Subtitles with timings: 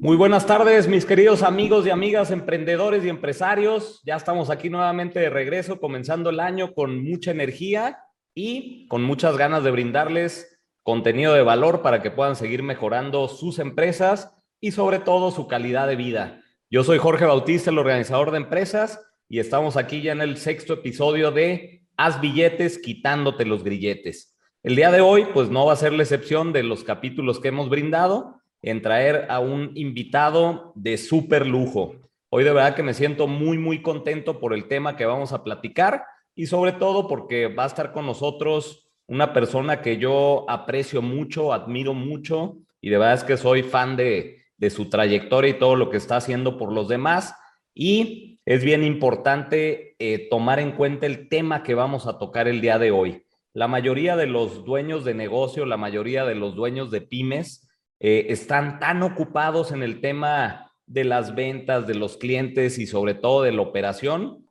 [0.00, 4.02] Muy buenas tardes, mis queridos amigos y amigas, emprendedores y empresarios.
[4.04, 7.98] Ya estamos aquí nuevamente de regreso, comenzando el año con mucha energía
[8.34, 13.58] y con muchas ganas de brindarles contenido de valor para que puedan seguir mejorando sus
[13.58, 16.42] empresas y sobre todo su calidad de vida.
[16.70, 20.74] Yo soy Jorge Bautista, el organizador de empresas, y estamos aquí ya en el sexto
[20.74, 24.36] episodio de Haz billetes quitándote los grilletes.
[24.62, 27.48] El día de hoy, pues no va a ser la excepción de los capítulos que
[27.48, 28.35] hemos brindado
[28.66, 31.94] en traer a un invitado de súper lujo.
[32.30, 35.44] Hoy de verdad que me siento muy, muy contento por el tema que vamos a
[35.44, 36.02] platicar
[36.34, 41.52] y sobre todo porque va a estar con nosotros una persona que yo aprecio mucho,
[41.52, 45.76] admiro mucho y de verdad es que soy fan de, de su trayectoria y todo
[45.76, 47.36] lo que está haciendo por los demás.
[47.72, 52.60] Y es bien importante eh, tomar en cuenta el tema que vamos a tocar el
[52.60, 53.22] día de hoy.
[53.52, 57.65] La mayoría de los dueños de negocio, la mayoría de los dueños de pymes,
[57.98, 63.14] eh, están tan ocupados en el tema de las ventas, de los clientes y sobre
[63.14, 64.46] todo de la operación,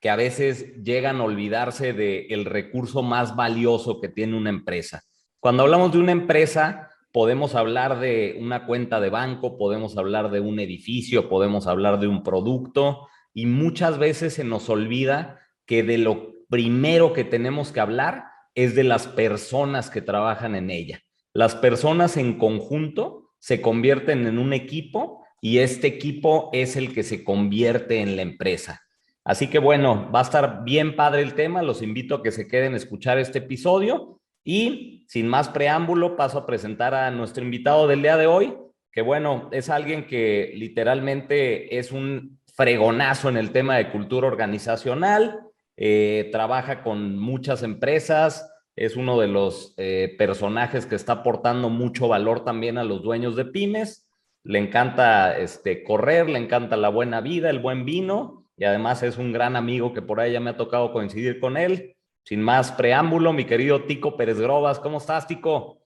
[0.00, 5.02] que a veces llegan a olvidarse del recurso más valioso que tiene una empresa.
[5.38, 10.40] Cuando hablamos de una empresa, podemos hablar de una cuenta de banco, podemos hablar de
[10.40, 15.98] un edificio, podemos hablar de un producto y muchas veces se nos olvida que de
[15.98, 21.02] lo primero que tenemos que hablar es de las personas que trabajan en ella.
[21.32, 27.02] Las personas en conjunto se convierten en un equipo y este equipo es el que
[27.02, 28.82] se convierte en la empresa.
[29.24, 32.48] Así que bueno, va a estar bien padre el tema, los invito a que se
[32.48, 37.86] queden a escuchar este episodio y sin más preámbulo, paso a presentar a nuestro invitado
[37.86, 38.56] del día de hoy,
[38.92, 45.40] que bueno, es alguien que literalmente es un fregonazo en el tema de cultura organizacional,
[45.76, 52.08] eh, trabaja con muchas empresas, es uno de los eh, personajes que está aportando mucho
[52.08, 54.08] valor también a los dueños de pymes.
[54.42, 59.16] Le encanta este, correr, le encanta la buena vida, el buen vino y además es
[59.16, 61.96] un gran amigo que por ahí ya me ha tocado coincidir con él.
[62.24, 65.80] Sin más preámbulo, mi querido Tico Pérez Grobas, ¿cómo estás, Tico?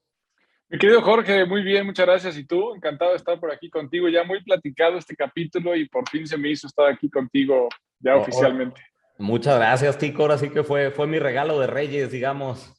[0.69, 2.37] Mi querido Jorge, muy bien, muchas gracias.
[2.37, 2.75] ¿Y tú?
[2.75, 4.09] Encantado de estar por aquí contigo.
[4.09, 7.69] Ya muy platicado este capítulo y por fin se me hizo estar aquí contigo
[8.01, 8.81] ya oficialmente.
[9.19, 10.23] Muchas gracias, Tico.
[10.23, 12.75] Ahora sí que fue, fue mi regalo de Reyes, digamos.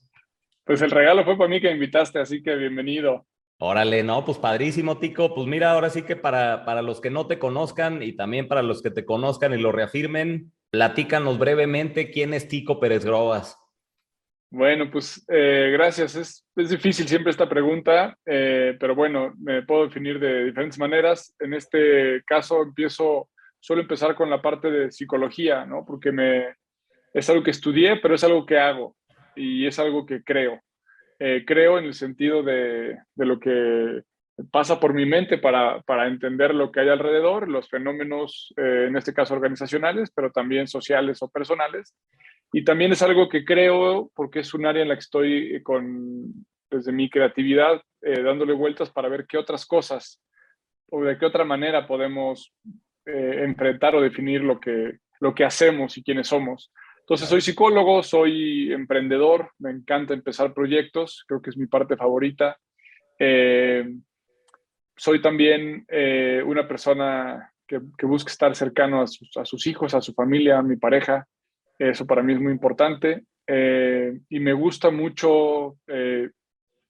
[0.66, 3.26] Pues el regalo fue para mí que me invitaste, así que bienvenido.
[3.58, 5.34] Órale, no, pues padrísimo, Tico.
[5.34, 8.62] Pues mira, ahora sí que para, para los que no te conozcan y también para
[8.62, 13.58] los que te conozcan y lo reafirmen, Platícanos brevemente quién es Tico Pérez Grobas.
[14.52, 16.16] Bueno, pues eh, gracias.
[16.16, 21.34] Es, es, difícil siempre esta pregunta, eh, pero bueno, me puedo definir de diferentes maneras.
[21.40, 23.30] En este caso empiezo,
[23.66, 25.84] suelo empezar con la parte de psicología, ¿no?
[25.84, 26.54] Porque me,
[27.12, 28.96] es algo que estudié, pero es algo que hago
[29.36, 30.62] y es algo que creo.
[31.18, 34.04] Eh, creo en el sentido de, de, lo que
[34.52, 38.98] pasa por mi mente para, para, entender lo que hay alrededor, los fenómenos, eh, en
[38.98, 41.96] este caso organizacionales, pero también sociales o personales.
[42.54, 46.46] Y también es algo que creo, porque es un área en la que estoy con,
[46.70, 50.22] desde mi creatividad, eh, dándole vueltas para ver qué otras cosas
[50.92, 52.54] o de qué otra manera podemos
[53.06, 56.72] eh, enfrentar o definir lo que, lo que hacemos y quiénes somos.
[57.00, 62.58] Entonces, soy psicólogo, soy emprendedor, me encanta empezar proyectos, creo que es mi parte favorita.
[63.20, 63.86] Eh,
[64.98, 70.60] soy también eh, una persona que, busca estar cercano a sus, hijos, a su familia,
[70.60, 71.28] a mi pareja.
[71.78, 73.24] Eso para mí es muy importante.
[73.48, 76.30] Eh, y me gusta mucho eh,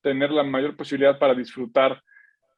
[0.02, 2.02] tener la mayor posibilidad para disfrutar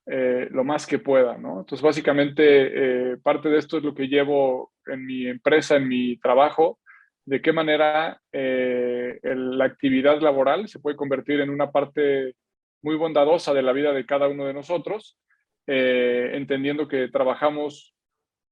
[0.10, 1.60] lo más que pueda, ¿no?
[1.60, 6.80] Entonces, básicamente, parte de esto es lo que llevo en mi empresa, en mi trabajo,
[7.26, 12.36] de qué manera la actividad laboral se puede convertir en una parte
[12.82, 15.18] muy bondadosa de la vida de cada uno de nosotros
[15.70, 17.94] eh, entendiendo que trabajamos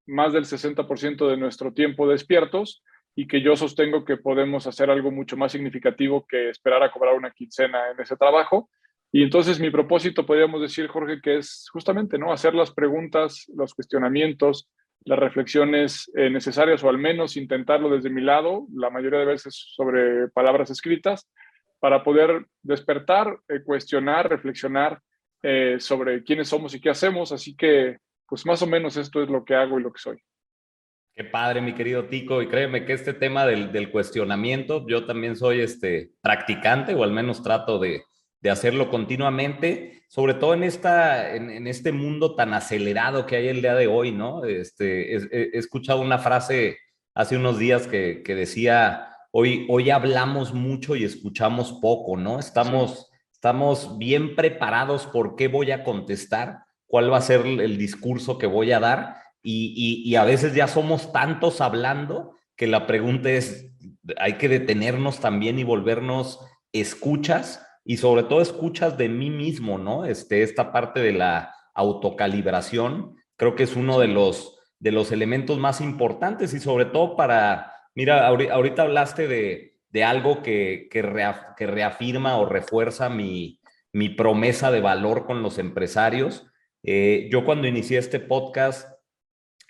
[0.05, 2.83] más del 60% de nuestro tiempo despiertos
[3.15, 7.15] y que yo sostengo que podemos hacer algo mucho más significativo que esperar a cobrar
[7.15, 8.69] una quincena en ese trabajo.
[9.15, 12.33] Y entonces mi propósito, podríamos decir, Jorge, que es justamente ¿no?
[12.33, 14.69] hacer las preguntas, los cuestionamientos,
[15.06, 19.56] las reflexiones eh, necesarias o al menos intentarlo desde mi lado, la mayoría de veces
[19.73, 21.31] sobre palabras escritas,
[21.79, 25.00] para poder despertar, eh, cuestionar, reflexionar
[25.44, 29.29] eh, sobre quiénes somos y qué hacemos, así que pues más o menos esto es
[29.29, 30.18] lo que hago y lo que soy.
[31.15, 35.38] Qué padre, mi querido Tico, y créeme que este tema del, del cuestionamiento, yo también
[35.38, 38.03] soy este practicante, o al menos trato de,
[38.45, 43.47] de hacerlo continuamente, sobre todo en, esta, en, en, este mundo tan acelerado que hay
[43.47, 44.45] el día de hoy, ¿no?
[44.45, 46.77] Este, he, he escuchado una frase
[47.13, 52.39] hace unos días que, que, decía, hoy, hoy hablamos mucho y escuchamos poco, ¿no?
[52.39, 53.07] Estamos...
[53.09, 53.15] Sí
[53.45, 58.47] estamos bien preparados por qué voy a contestar, cuál va a ser el discurso que
[58.47, 63.71] voy a dar y, y, a veces ya somos tantos hablando que la pregunta es,
[64.18, 66.39] hay que detenernos también y volvernos
[66.71, 70.05] escuchas y sobre todo escuchas de mí mismo, ¿no?
[70.05, 75.59] Este, esta parte de la autocalibración creo que es uno de los, de los elementos
[75.59, 82.37] más importantes y sobre todo para, mira, ahorita hablaste de, de algo que, que, reafirma
[82.37, 83.61] o refuerza mi,
[83.93, 86.47] mi promesa de valor con los empresarios.
[86.81, 88.89] Eh, yo cuando inicié este podcast,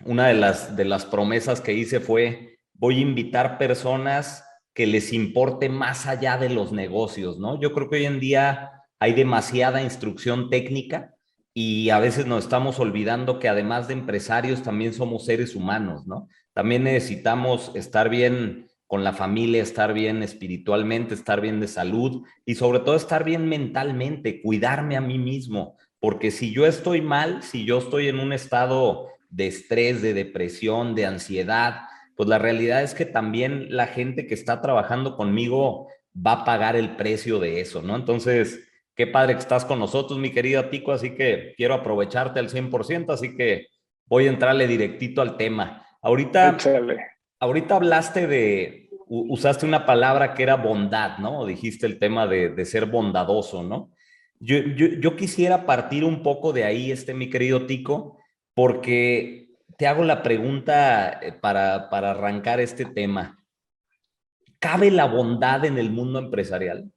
[0.04, 4.45] una de las, de las promesas que hice fue, voy a invitar personas
[4.76, 7.58] que les importe más allá de los negocios, ¿no?
[7.58, 11.14] Yo creo que hoy en día hay demasiada instrucción técnica
[11.54, 16.28] y a veces nos estamos olvidando que además de empresarios también somos seres humanos, ¿no?
[16.52, 22.56] También necesitamos estar bien con la familia, estar bien espiritualmente, estar bien de salud y
[22.56, 27.64] sobre todo estar bien mentalmente, cuidarme a mí mismo, porque si yo estoy mal, si
[27.64, 31.80] yo estoy en un estado de estrés, de depresión, de ansiedad,
[32.16, 36.76] pues la realidad es que también la gente que está trabajando conmigo va a pagar
[36.76, 37.94] el precio de eso, ¿no?
[37.94, 42.48] Entonces, qué padre que estás con nosotros, mi querido Tico, así que quiero aprovecharte al
[42.48, 43.66] 100%, así que
[44.06, 45.86] voy a entrarle directito al tema.
[46.00, 46.56] Ahorita,
[47.38, 51.44] ahorita hablaste de, usaste una palabra que era bondad, ¿no?
[51.44, 53.90] Dijiste el tema de, de ser bondadoso, ¿no?
[54.38, 58.18] Yo, yo, yo, quisiera partir un poco de ahí, este, mi querido Tico,
[58.54, 59.45] porque
[59.76, 63.38] te hago la pregunta eh, para, para arrancar este tema.
[64.58, 66.90] ¿Cabe la bondad en el mundo empresarial?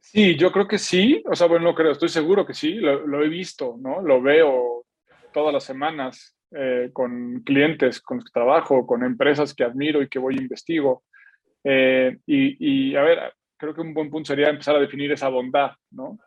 [0.00, 1.22] Sí, yo creo que sí.
[1.30, 2.74] O sea, bueno, no creo, estoy seguro que sí.
[2.74, 4.00] Lo, he visto, ¿no?
[4.00, 4.86] Lo veo
[5.32, 10.08] todas las semanas eh, con clientes con los que trabajo, con empresas que admiro y
[10.08, 11.04] que voy a investigo.
[11.64, 15.28] Eh, y, y, a ver, creo que un buen punto sería empezar a definir esa
[15.28, 16.18] bondad, ¿no?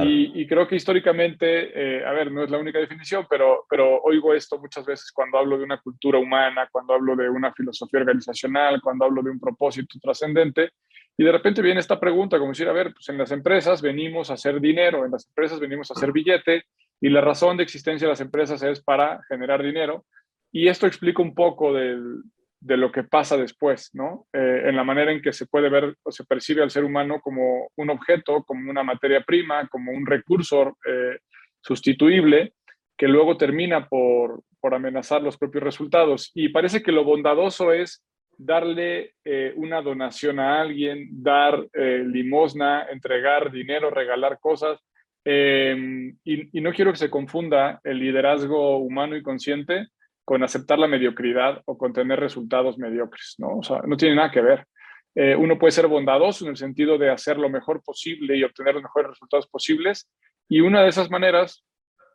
[0.00, 4.34] Y, creo que históricamente, eh, a ver, no es la única definición, pero, pero oigo
[4.34, 8.80] esto muchas veces cuando hablo de una cultura humana, cuando hablo de una filosofía organizacional,
[8.80, 10.70] cuando hablo de un propósito trascendente,
[11.16, 14.30] y de repente viene esta pregunta, como decir, a ver, pues en las empresas venimos
[14.30, 16.64] a hacer dinero, en las empresas venimos a hacer billete,
[17.00, 20.04] y la razón de existencia de las empresas es para generar dinero,
[20.50, 22.22] y esto explica un poco del,
[22.62, 24.26] de lo que pasa después, ¿no?
[24.32, 27.20] Eh, en la manera en que se puede ver o se percibe al ser humano
[27.20, 31.18] como un objeto, como una materia prima, como un recurso eh,
[31.60, 32.52] sustituible,
[32.96, 36.30] que luego termina por, por, amenazar los propios resultados.
[36.34, 38.04] Y parece que lo bondadoso es
[38.38, 44.78] darle eh, una donación a alguien, dar limosna, entregar dinero, regalar cosas.
[45.24, 49.88] Y no quiero que se confunda el liderazgo humano y consciente
[50.24, 53.58] con aceptar la mediocridad o con tener resultados mediocres, ¿no?
[53.58, 54.66] O sea, no tiene nada que ver.
[55.14, 58.74] Eh, uno puede ser bondadoso en el sentido de hacer lo mejor posible y obtener
[58.74, 60.10] los mejores resultados posibles.
[60.48, 61.64] Y una de esas maneras,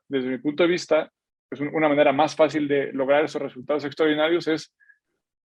[0.07, 1.12] desde mi punto de vista,
[1.51, 4.75] es una manera más fácil de lograr esos resultados extraordinarios es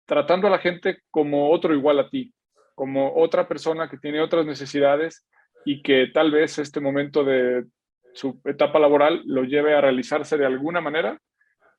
[0.05, 2.33] tratando a la gente como otro igual a ti,
[2.75, 5.25] como otra persona que tiene otras necesidades
[5.65, 7.65] y que tal vez este momento de
[8.13, 11.17] su etapa laboral lo lleve a realizarse de alguna manera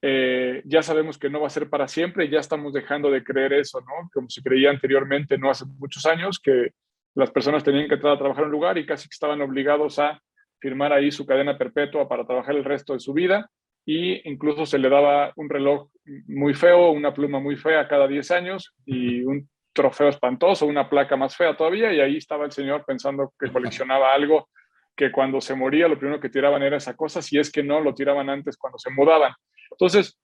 [0.07, 3.55] eh, ya sabemos que no va a ser para siempre, ya estamos dejando de creer
[3.55, 4.11] eso, ¿no?
[4.13, 6.73] Como se creía anteriormente, no hace muchos años, que
[7.15, 9.99] las personas tenían que entrar a trabajar en un lugar y casi que estaban obligados
[9.99, 10.21] a
[10.61, 13.49] firmar ahí su cadena perpetua para trabajar el resto de su vida
[13.87, 15.89] y incluso se le daba un reloj
[16.27, 21.17] muy feo, una pluma muy fea cada 10 años y un trofeo espantoso, una placa
[21.17, 24.51] más fea todavía y ahí estaba el señor pensando que coleccionaba algo
[24.95, 27.81] que cuando se moría lo primero que tiraban era esa cosa, si es que no,
[27.81, 29.33] lo tiraban antes cuando se mudaban.
[29.79, 30.19] Entonces,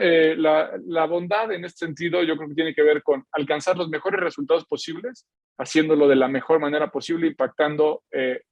[0.00, 3.88] eh, la, bondad en este sentido yo creo que tiene que ver con alcanzar los
[3.88, 5.26] mejores resultados posibles,
[5.58, 8.42] haciéndolo de la mejor manera posible, impactando eh,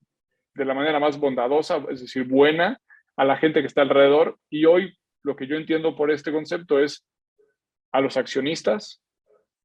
[0.54, 2.80] de la manera más bondadosa, es decir, buena,
[3.16, 4.38] a la gente que está alrededor.
[4.50, 7.06] Y hoy lo que yo entiendo por este concepto es
[7.92, 9.02] a los accionistas,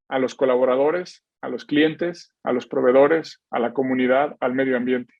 [0.09, 5.13] a los colaboradores, a los clientes, a los proveedores, a la comunidad, al medio ambiente.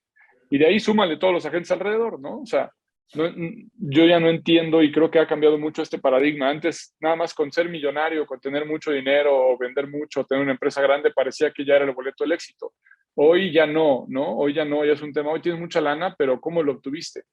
[0.50, 2.40] Y de ahí súmale todos los agentes alrededor, ¿no?
[2.40, 2.70] O sea,
[3.14, 6.48] yo ya no entiendo y creo que ha cambiado mucho este paradigma.
[6.48, 10.52] Antes, nada más con ser millonario, con tener mucho dinero o vender mucho, tener una
[10.52, 12.72] empresa grande, parecía que ya era el boleto del éxito.
[13.14, 14.36] Hoy ya no, ¿no?
[14.36, 15.30] Hoy ya no, ya es un tema.
[15.30, 17.24] Hoy tienes mucha lana, pero ¿cómo lo obtuviste?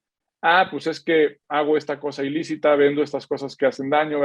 [0.42, 4.20] Ah, pues es que hago esta cosa ilícita, vendo estas cosas que hacen daño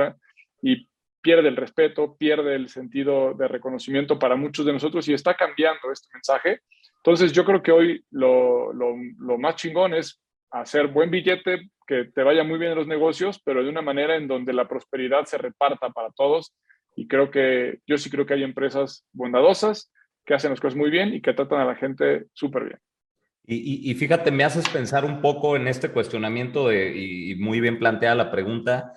[0.61, 0.89] y
[1.21, 5.91] pierde el respeto, pierde el sentido de reconocimiento para muchos de nosotros y está cambiando
[5.91, 6.59] este mensaje.
[6.97, 10.21] Entonces yo creo que hoy lo, lo, lo más chingón es
[10.62, 14.15] hacer buen billete, que te vaya muy bien en los negocios, pero de una manera
[14.15, 16.55] en donde la prosperidad se reparta para todos.
[16.95, 19.91] Y creo que yo sí creo que hay empresas bondadosas
[20.25, 22.79] que hacen las cosas muy bien y que tratan a la gente súper bien.
[23.47, 28.15] Y, fíjate, me haces pensar un poco en este cuestionamiento de, y, muy bien planteada
[28.15, 28.93] la pregunta,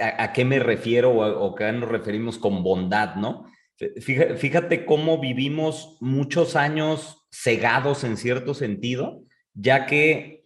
[0.00, 3.52] ¿a, qué me refiero o, o qué nos referimos con bondad, no?
[4.00, 10.41] Fíjate, fíjate cómo vivimos muchos años cegados en cierto sentido, ya que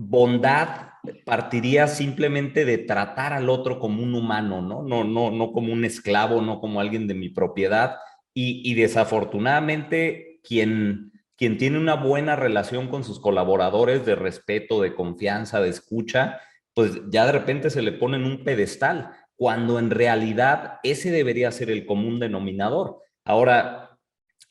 [0.00, 0.88] bondad
[1.24, 4.82] partiría simplemente de tratar al otro como un humano, ¿no?
[4.82, 7.96] No, no, no como un esclavo, no como alguien de mi propiedad.
[8.32, 15.60] Y, desafortunadamente, quien, quien tiene una buena relación con sus colaboradores de respeto, de confianza,
[15.60, 16.40] de escucha,
[16.72, 21.50] pues ya de repente se le pone en un pedestal, cuando en realidad ese debería
[21.50, 22.98] ser el común denominador.
[23.24, 23.98] Ahora,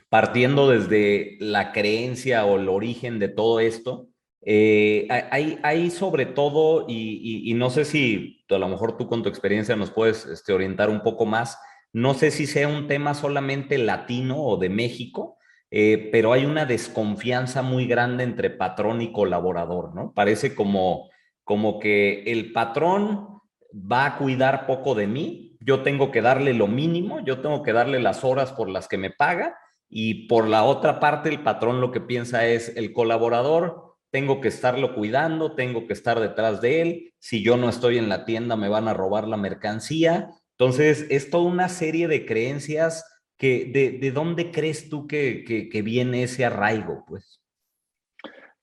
[0.10, 4.09] partiendo desde la creencia o el origen de todo esto,
[4.42, 9.76] eh, hay, sobre todo, y, no sé si a lo mejor tú con tu experiencia
[9.76, 11.58] nos puedes este, orientar un poco más,
[11.92, 15.38] no sé si sea un tema solamente latino o de México,
[15.72, 20.14] eh, pero hay una desconfianza muy grande entre patrón y colaborador, ¿no?
[20.14, 21.10] Parece como,
[21.44, 23.40] como que el patrón
[23.74, 27.74] va a cuidar poco de mí, yo tengo que darle lo mínimo, yo tengo que
[27.74, 29.58] darle las horas por las que me paga
[29.90, 34.48] y por la otra parte el patrón lo que piensa es el colaborador, tengo que
[34.48, 38.56] estarlo cuidando, tengo que estar detrás de él, si yo no estoy en la tienda
[38.56, 40.30] me van a robar la mercancía.
[40.58, 43.06] Entonces es toda una serie de creencias
[43.38, 47.42] que de, de dónde crees tú que, que, viene ese arraigo, pues.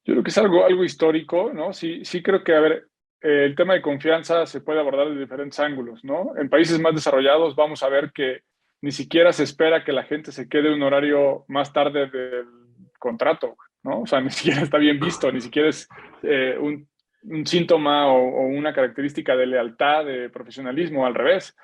[0.05, 1.73] Yo creo que es algo, algo histórico, ¿no?
[1.73, 2.88] Sí, sí creo que, a ver,
[3.23, 6.37] el tema de confianza se puede abordar de diferentes ángulos, ¿no?
[6.37, 8.43] En países más desarrollados vamos a ver que
[8.83, 12.47] ni siquiera se espera que la gente se quede un horario más tarde del
[12.99, 14.02] contrato, ¿no?
[14.02, 15.88] O sea, ni siquiera está bien visto, ni siquiera es
[16.23, 16.87] eh, un,
[17.45, 21.57] síntoma o, una característica de lealtad, de profesionalismo, al revés.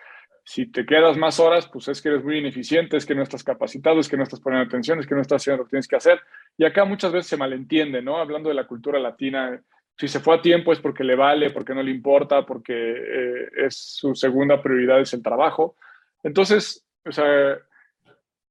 [0.44, 3.44] Si te quedas más horas, pues es que eres muy ineficiente, es que no estás
[3.44, 5.86] capacitado, es que no estás poniendo atención, es que no estás haciendo lo que tienes
[5.86, 6.20] que hacer.
[6.58, 8.16] Y acá muchas veces se malentiende, ¿no?
[8.16, 9.62] Hablando de la cultura latina,
[9.96, 13.48] si se fue a tiempo es porque le vale, porque no le importa, porque eh,
[13.66, 15.76] es su segunda prioridad es el trabajo.
[16.24, 17.58] Entonces, o sea,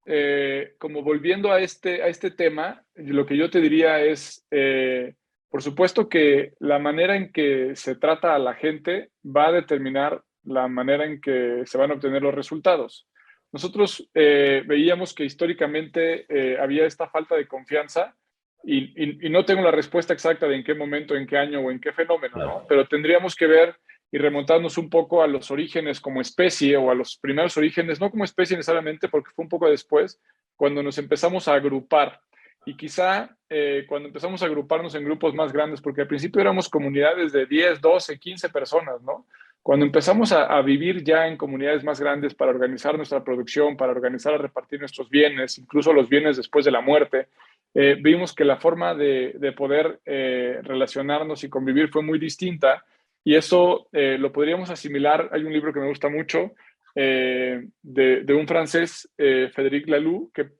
[0.06, 5.14] eh, como volviendo a este, a este tema, lo que yo te diría es, eh,
[5.50, 10.22] por supuesto que la manera en que se trata a la gente va a determinar
[10.44, 13.08] la manera en que se van a obtener los resultados.
[13.52, 16.26] Nosotros veíamos que históricamente
[16.58, 18.16] había esta falta de confianza
[18.64, 21.80] y, no tengo la respuesta exacta de en qué momento, en qué año o en
[21.80, 22.66] qué fenómeno, ¿no?
[22.68, 23.76] Pero tendríamos que ver
[24.12, 28.10] y remontarnos un poco a los orígenes como especie o a los primeros orígenes, no
[28.10, 30.20] como especie necesariamente, porque fue un poco después,
[30.54, 32.20] cuando nos empezamos a agrupar.
[32.66, 36.68] Y quizá eh, cuando empezamos a agruparnos en grupos más grandes, porque al principio éramos
[36.68, 39.26] comunidades de 10, 12, 15 personas, ¿no?
[39.62, 43.92] Cuando empezamos a, a, vivir ya en comunidades más grandes para organizar nuestra producción, para
[43.92, 47.28] organizar a repartir nuestros bienes, incluso los bienes después de la muerte,
[47.74, 52.84] eh, vimos que la forma de, poder eh, relacionarnos y convivir fue muy distinta
[53.24, 55.28] y eso eh, lo podríamos asimilar.
[55.32, 56.52] Hay un libro que me gusta mucho
[56.94, 60.50] de, un francés, Frédéric Laloux, que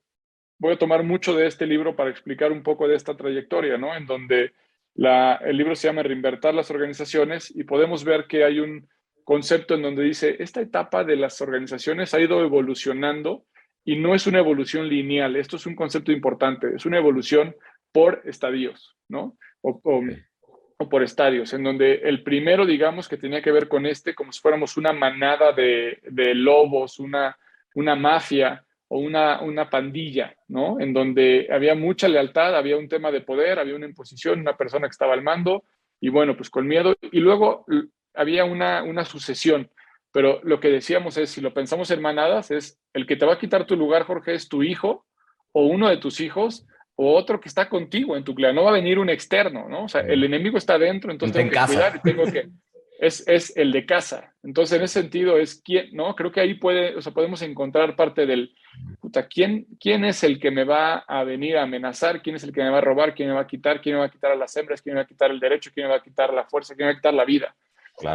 [0.57, 3.95] voy a tomar mucho de este libro para explicar un poco de esta trayectoria, ¿no?
[3.95, 4.53] En donde
[4.95, 8.87] el libro se llama Reinvertir las organizaciones y podemos ver que hay un
[9.23, 13.45] concepto en donde dice, esta etapa de las organizaciones ha ido evolucionando
[13.85, 17.55] y no es una evolución lineal, esto es un concepto importante, es una evolución
[17.91, 19.37] por estadios, ¿no?
[20.89, 24.41] Por estadios, en donde el primero, digamos, que tenía que ver con este, como si
[24.41, 25.99] fuéramos una manada de,
[26.35, 27.37] lobos, una,
[27.75, 30.79] una mafia o una, una pandilla, ¿no?
[30.79, 34.87] En donde había mucha lealtad, había un tema de poder, había una imposición, una persona
[34.87, 35.63] que estaba al mando,
[35.99, 37.65] y bueno, pues con miedo, y luego
[38.13, 39.69] había una, una sucesión,
[40.11, 43.33] pero lo que decíamos es, si lo pensamos en manadas, es el que te va
[43.33, 45.05] a quitar tu lugar, Jorge, es tu hijo
[45.51, 48.55] o uno de tus hijos o otro que está contigo en tu clan.
[48.55, 49.85] No va a venir un externo, ¿no?
[49.85, 52.49] O sea, el enemigo está dentro, entonces tengo que cuidar y tengo que...
[52.99, 54.33] Es, es el de casa.
[54.43, 56.15] Entonces, en ese sentido, es quién, ¿no?
[56.15, 58.55] Creo que ahí puede, o sea, podemos encontrar parte del,
[59.01, 62.21] puta, ¿quién, ¿quién es el que me va a venir a amenazar?
[62.21, 63.13] ¿Quién es el que me va a robar?
[63.13, 63.81] ¿Quién me va a quitar?
[63.81, 64.81] ¿Quién me va a quitar a las hembras?
[64.81, 65.71] ¿Quién me va a quitar el derecho?
[65.73, 66.75] ¿Quién me va a quitar la fuerza?
[66.75, 67.53] ¿Quién me va a quitar la vida?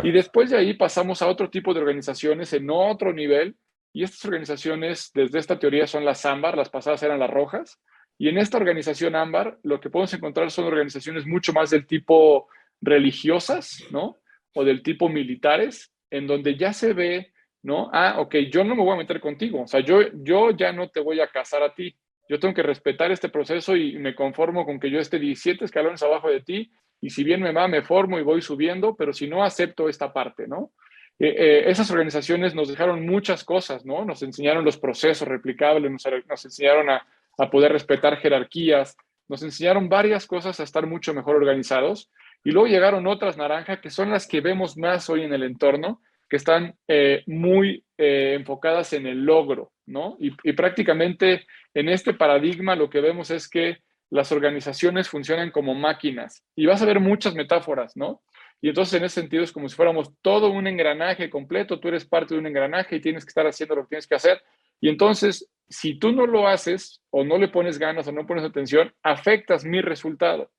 [0.02, 3.56] Y después de ahí pasamos a otro tipo de organizaciones en otro nivel.
[3.92, 7.78] Y estas organizaciones, desde esta teoría, son las ámbar, las pasadas eran las rojas.
[8.18, 12.48] Y en esta organización ámbar, lo que podemos encontrar son organizaciones mucho más del tipo
[12.80, 14.16] religiosas, ¿no?
[14.54, 17.32] O del tipo militares, en donde ya se ve,
[17.62, 17.90] ¿no?
[17.92, 19.62] Ah, ok, yo no me voy a meter contigo.
[19.62, 21.94] O sea, yo, yo ya no te voy a casar a ti.
[22.28, 26.02] Yo tengo que respetar este proceso y me conformo con que yo esté 17 escalones
[26.02, 26.70] abajo de ti
[27.00, 30.12] y si bien me va, me formo y voy subiendo, pero si no acepto esta
[30.12, 30.72] parte, ¿no?
[31.18, 34.04] Eh, eh, esas organizaciones nos dejaron muchas cosas, ¿no?
[34.04, 37.06] Nos enseñaron los procesos replicables, nos, enseñaron a,
[37.46, 38.96] poder respetar jerarquías,
[39.28, 42.10] nos enseñaron varias cosas a estar mucho mejor organizados
[42.44, 46.00] y luego llegaron otras naranjas que son las que vemos más hoy en el entorno,
[46.28, 50.16] que están eh, muy eh, enfocadas en el logro, ¿no?
[50.20, 53.78] Y, y, prácticamente en este paradigma lo que vemos es que
[54.10, 58.22] las organizaciones funcionan como máquinas y vas a ver muchas metáforas, ¿no?
[58.60, 62.04] Y entonces en ese sentido es como si fuéramos todo un engranaje completo, tú eres
[62.04, 64.42] parte de un engranaje y tienes que estar haciendo lo que tienes que hacer.
[64.80, 68.44] Y entonces, si tú no lo haces o no le pones ganas o no pones
[68.44, 70.50] atención, afectas mi resultado.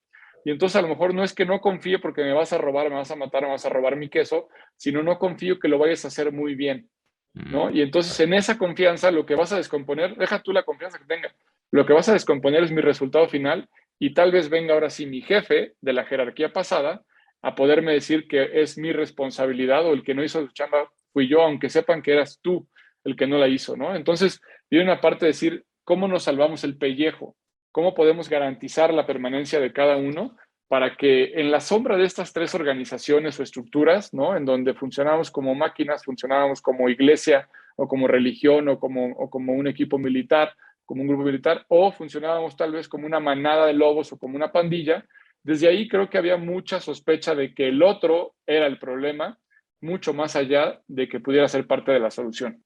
[0.44, 2.88] Y entonces a lo mejor no es que no confíe porque me vas a robar,
[2.88, 5.78] me vas a matar, me vas a robar mi queso, sino no confío que lo
[5.78, 6.88] vayas a hacer muy bien.
[7.34, 7.70] ¿no?
[7.70, 7.76] Mm.
[7.76, 11.04] Y entonces en esa confianza lo que vas a descomponer, deja tú la confianza que
[11.04, 11.34] tenga,
[11.70, 15.06] lo que vas a descomponer es mi resultado final y tal vez venga ahora sí
[15.06, 17.02] mi jefe de la jerarquía pasada
[17.42, 21.28] a poderme decir que es mi responsabilidad o el que no hizo su chamba fui
[21.28, 22.68] yo, aunque sepan que eras tú
[23.04, 23.94] el que no la hizo, ¿no?
[23.94, 24.40] Entonces,
[24.70, 27.36] viene una parte de decir, ¿cómo nos salvamos el pellejo?
[27.72, 30.36] ¿Cómo podemos garantizar la permanencia de cada uno
[30.68, 34.36] para que en la sombra de estas tres organizaciones o estructuras, ¿no?
[34.36, 39.52] En donde funcionábamos como máquinas, funcionábamos como iglesia o como religión o como, o como
[39.54, 40.54] un equipo militar,
[40.84, 44.36] como un grupo militar, o funcionábamos tal vez como una manada de lobos o como
[44.36, 45.04] una pandilla,
[45.42, 49.38] desde ahí creo que había mucha sospecha de que el otro era el problema,
[49.80, 52.62] mucho más allá de que pudiera ser parte de la solución.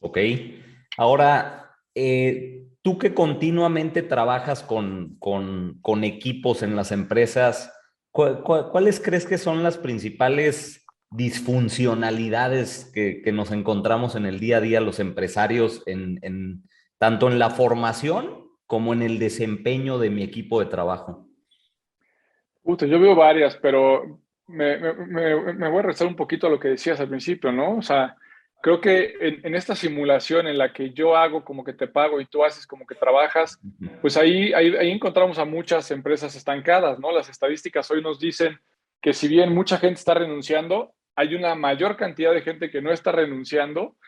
[0.00, 0.18] Ok.
[0.96, 7.72] Ahora, eh, tú que continuamente trabajas con, con, equipos en las empresas,
[8.12, 14.80] ¿cuáles crees que son las principales disfuncionalidades que, nos encontramos en el día a día
[14.80, 16.64] los empresarios, en,
[16.98, 21.26] tanto en la formación como en el desempeño de mi equipo de trabajo?
[22.64, 27.08] yo veo varias, pero me, voy a rezar un poquito a lo que decías al
[27.08, 27.78] principio, ¿no?
[27.78, 28.16] O sea,
[28.64, 32.24] creo que en, esta simulación en la que yo hago como que te pago y
[32.24, 33.60] tú haces como que trabajas,
[34.00, 37.12] pues ahí, ahí, ahí, encontramos a muchas empresas estancadas, ¿no?
[37.12, 38.58] Las estadísticas hoy nos dicen
[39.02, 42.90] que si bien mucha gente está renunciando, hay una mayor cantidad de gente que no
[42.90, 43.98] está renunciando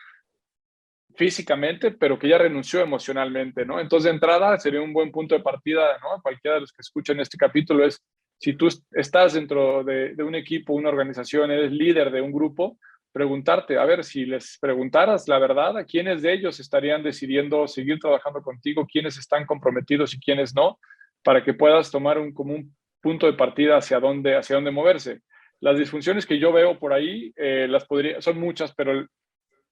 [1.13, 3.79] físicamente, pero que ya renunció emocionalmente, ¿no?
[3.79, 6.19] Entonces, de entrada, sería un buen punto de partida, ¿no?
[6.23, 8.03] Cualquiera de los que escuchan este capítulo es
[8.39, 12.79] si tú estás dentro de, un equipo, una organización, eres líder de un grupo,
[13.17, 17.97] preguntarte, a ver, si les preguntaras la verdad, a quiénes de ellos estarían decidiendo seguir
[17.97, 20.77] trabajando contigo, quiénes están comprometidos y quiénes no,
[21.23, 25.21] para que puedas tomar un, como un punto de partida hacia dónde, hacia dónde moverse.
[25.61, 29.07] Las disfunciones que yo veo por ahí, eh, las podría, son muchas, pero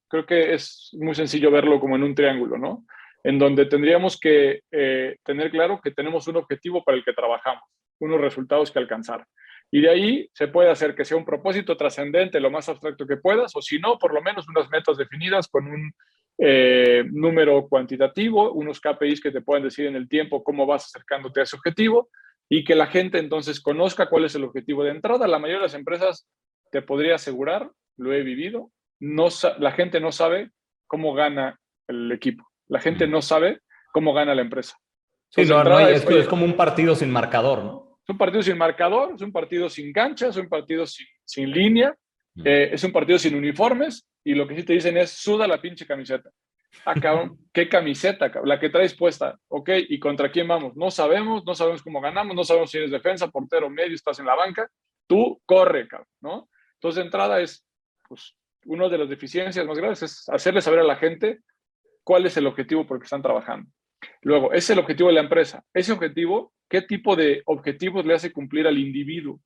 [0.08, 2.84] creo que es muy sencillo verlo como en un triángulo, ¿no?
[3.22, 7.62] En donde tendríamos que eh, tener claro que tenemos un objetivo para el que trabajamos
[8.00, 9.24] unos resultados que alcanzar.
[9.70, 13.16] Y de ahí se puede hacer que sea un propósito trascendente, lo más abstracto que
[13.16, 15.92] puedas, o si no, por lo menos unas metas definidas con un
[16.38, 21.40] eh, número cuantitativo, unos KPIs que te puedan decir en el tiempo cómo vas acercándote
[21.40, 22.10] a ese objetivo
[22.48, 25.26] y que la gente entonces conozca cuál es el objetivo de entrada.
[25.26, 26.28] La mayoría de las empresas,
[26.70, 30.50] te podría asegurar, lo he vivido, no, la gente no sabe
[30.86, 33.60] cómo gana el equipo, la gente no sabe
[33.92, 34.76] cómo gana la empresa.
[35.30, 37.85] Sí, no, es, es, como un partido sin marcador, ¿no?
[38.06, 41.50] Es un partido sin marcador, es un partido sin cancha, es un partido sin, sin
[41.50, 41.92] línea,
[42.34, 42.46] mm.
[42.46, 45.60] eh, es un partido sin uniformes y lo que sí te dicen es suda la
[45.60, 46.30] pinche camiseta.
[46.84, 48.30] Ah, cabrón, ¿qué camiseta?
[48.44, 49.36] La que traes puesta.
[49.48, 50.76] Ok, ¿y contra quién vamos?
[50.76, 54.26] No sabemos, no sabemos cómo ganamos, no sabemos si eres defensa, portero, medio, estás en
[54.26, 54.70] la banca.
[55.08, 56.48] Tú corre, cabrón, ¿no?
[56.74, 57.66] Entonces, de entrada es,
[58.08, 61.40] pues, una de las deficiencias más graves es hacerle saber a la gente
[62.04, 63.68] cuál es el objetivo por el que están trabajando.
[64.22, 65.64] Luego, es el objetivo de la empresa.
[65.72, 69.40] Ese objetivo, ¿qué tipo de objetivos le hace cumplir al individuo?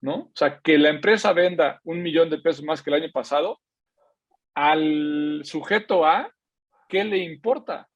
[0.00, 0.14] ¿No?
[0.14, 3.60] O sea, que la empresa venda un millón de pesos más que el año pasado,
[4.54, 6.30] al sujeto A,
[6.88, 7.88] ¿qué le importa?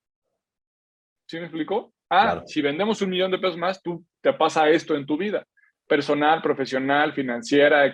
[1.26, 1.92] ¿Sí me explicó?
[2.10, 5.46] Ah, si vendemos un millón de pesos más, tú te pasa esto en tu vida,
[5.86, 7.84] personal, profesional, financiera,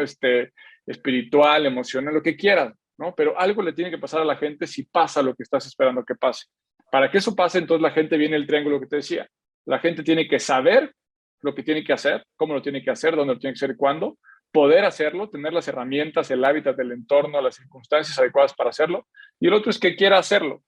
[0.00, 0.52] este,
[0.86, 3.14] espiritual, emocional, lo que quieras, ¿no?
[3.14, 6.04] Pero algo le tiene que pasar a la gente si pasa lo que estás esperando
[6.04, 6.46] que pase.
[6.94, 9.26] Para que eso pase, entonces la gente viene el triángulo que te decía.
[9.66, 10.94] La gente tiene que saber
[11.42, 13.72] lo que tiene que hacer, cómo lo tiene que hacer, dónde lo tiene que hacer
[13.72, 14.16] y cuándo,
[14.52, 19.08] poder hacerlo, tener las herramientas, el hábitat del entorno, las circunstancias adecuadas para hacerlo.
[19.40, 20.62] Y el otro es que quiera hacerlo.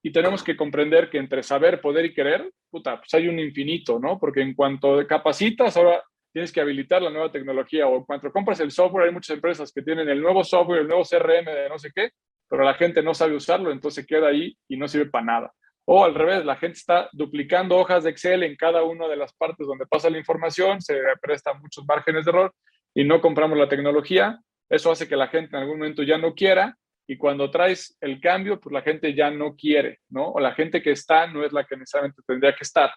[0.00, 3.98] Y tenemos que comprender que entre saber, poder y querer, puta, pues hay un infinito,
[3.98, 4.16] ¿no?
[4.20, 8.60] Porque en cuanto capacitas, ahora tienes que habilitar la nueva tecnología o en cuanto compras
[8.60, 11.80] el software, hay muchas empresas que tienen el nuevo software, el nuevo CRM de no
[11.80, 12.10] sé qué,
[12.48, 15.52] pero la gente no sabe usarlo, entonces queda ahí y no sirve para nada.
[15.86, 19.32] O al revés, la gente está duplicando hojas de Excel en cada una de las
[19.34, 22.54] partes donde pasa la información, se prestan muchos márgenes de error
[22.94, 24.38] y no compramos la tecnología.
[24.68, 28.18] Eso hace que la gente en algún momento ya no quiera y cuando traes el
[28.20, 30.28] cambio, pues la gente ya no quiere, ¿no?
[30.30, 32.90] O la gente que está no es la que necesariamente tendría que estar.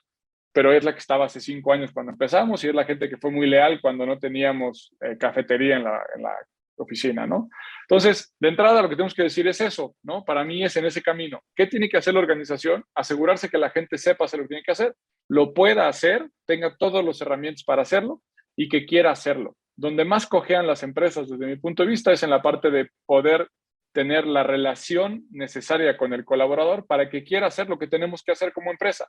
[0.54, 3.18] pero es la que estaba hace cinco años cuando empezamos y es la gente que
[3.18, 6.34] fue muy leal cuando no teníamos eh, cafetería en la, en la
[6.78, 7.50] oficina, ¿no?
[7.82, 10.24] Entonces, de entrada lo que tenemos que decir es eso, ¿no?
[10.24, 11.42] Para mí es en ese camino.
[11.56, 12.84] ¿Qué tiene que hacer la organización?
[12.96, 14.96] Asegurarse que la gente sepa hacer lo que tiene que hacer,
[15.30, 18.22] lo pueda hacer, tenga todas las herramientas para hacerlo
[18.56, 19.56] y que quiera hacerlo.
[19.76, 22.90] Donde más cojean las empresas desde mi punto de vista es en la parte de
[23.06, 23.50] poder
[23.94, 28.32] tener la relación necesaria con el colaborador para que quiera hacer lo que tenemos que
[28.32, 29.08] hacer como empresa.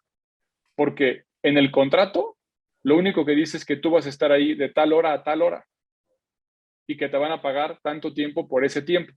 [0.74, 2.36] Porque en el contrato,
[2.82, 5.22] lo único que dice es que tú vas a estar ahí de tal hora a
[5.22, 5.66] tal hora
[6.88, 9.12] y que te van a pagar tanto tiempo por ese tiempo.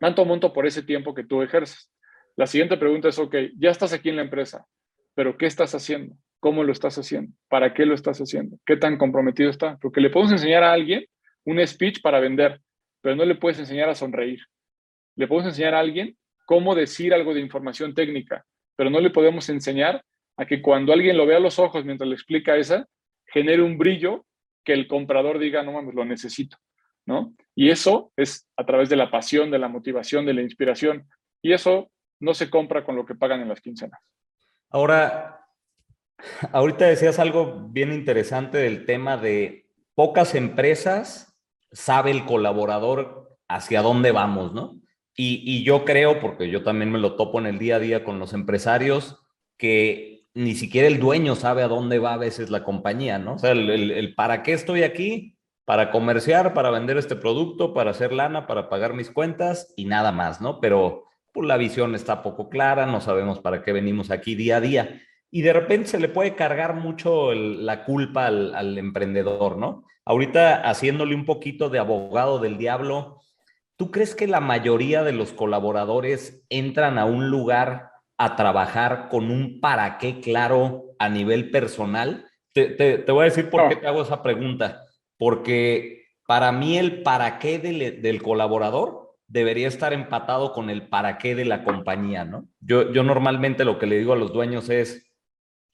[0.00, 1.90] Tanto monto por ese tiempo que tú ejerces.
[2.36, 4.66] La siguiente pregunta es, ok, ya estás aquí en la empresa,
[5.14, 6.16] pero ¿qué estás haciendo?
[6.40, 7.32] ¿Cómo lo estás haciendo?
[7.48, 8.58] ¿Para qué lo estás haciendo?
[8.66, 9.78] ¿Qué tan comprometido está?
[9.80, 11.06] Porque le podemos enseñar a alguien
[11.44, 12.60] un speech para vender,
[13.00, 14.40] pero no le puedes enseñar a sonreír.
[15.16, 19.48] Le podemos enseñar a alguien cómo decir algo de información técnica, pero no le podemos
[19.50, 20.02] enseñar
[20.36, 22.88] a que cuando alguien lo vea a los ojos mientras le explica esa,
[23.26, 24.24] genere un brillo
[24.70, 26.56] que el comprador diga, no mames, lo necesito,
[27.04, 27.34] ¿no?
[27.56, 31.08] Y eso es a través de la pasión, de la motivación, de la inspiración.
[31.42, 34.00] Y eso no se compra con lo que pagan en las quincenas.
[34.68, 35.40] Ahora,
[36.52, 41.36] ahorita decías algo bien interesante del tema de pocas empresas
[41.72, 44.80] sabe el colaborador hacia dónde vamos, ¿no?
[45.16, 48.04] Y, y, yo creo, porque yo también me lo topo en el día a día
[48.04, 49.18] con los empresarios,
[49.58, 53.34] que ni siquiera el dueño sabe a dónde va a veces la compañía, ¿no?
[53.34, 58.12] O sea, el, para qué estoy aquí, para comerciar, para vender este producto, para hacer
[58.12, 60.60] lana, para pagar mis cuentas y nada más, ¿no?
[60.60, 64.60] Pero pues, la visión está poco clara, no sabemos para qué venimos aquí día a
[64.60, 65.00] día.
[65.32, 69.84] Y de repente se le puede cargar mucho la culpa al, al emprendedor, ¿no?
[70.04, 73.20] Ahorita haciéndole un poquito de abogado del diablo,
[73.76, 77.89] ¿tú crees que la mayoría de los colaboradores entran a un lugar
[78.22, 82.26] a trabajar con un para qué claro a nivel personal?
[82.52, 84.82] Te, te, te voy a decir por qué te hago esa pregunta.
[85.16, 91.16] Porque para mí el para qué del, del, colaborador debería estar empatado con el para
[91.16, 92.46] qué de la compañía, ¿no?
[92.60, 95.10] Yo, yo normalmente lo que le digo a los dueños es,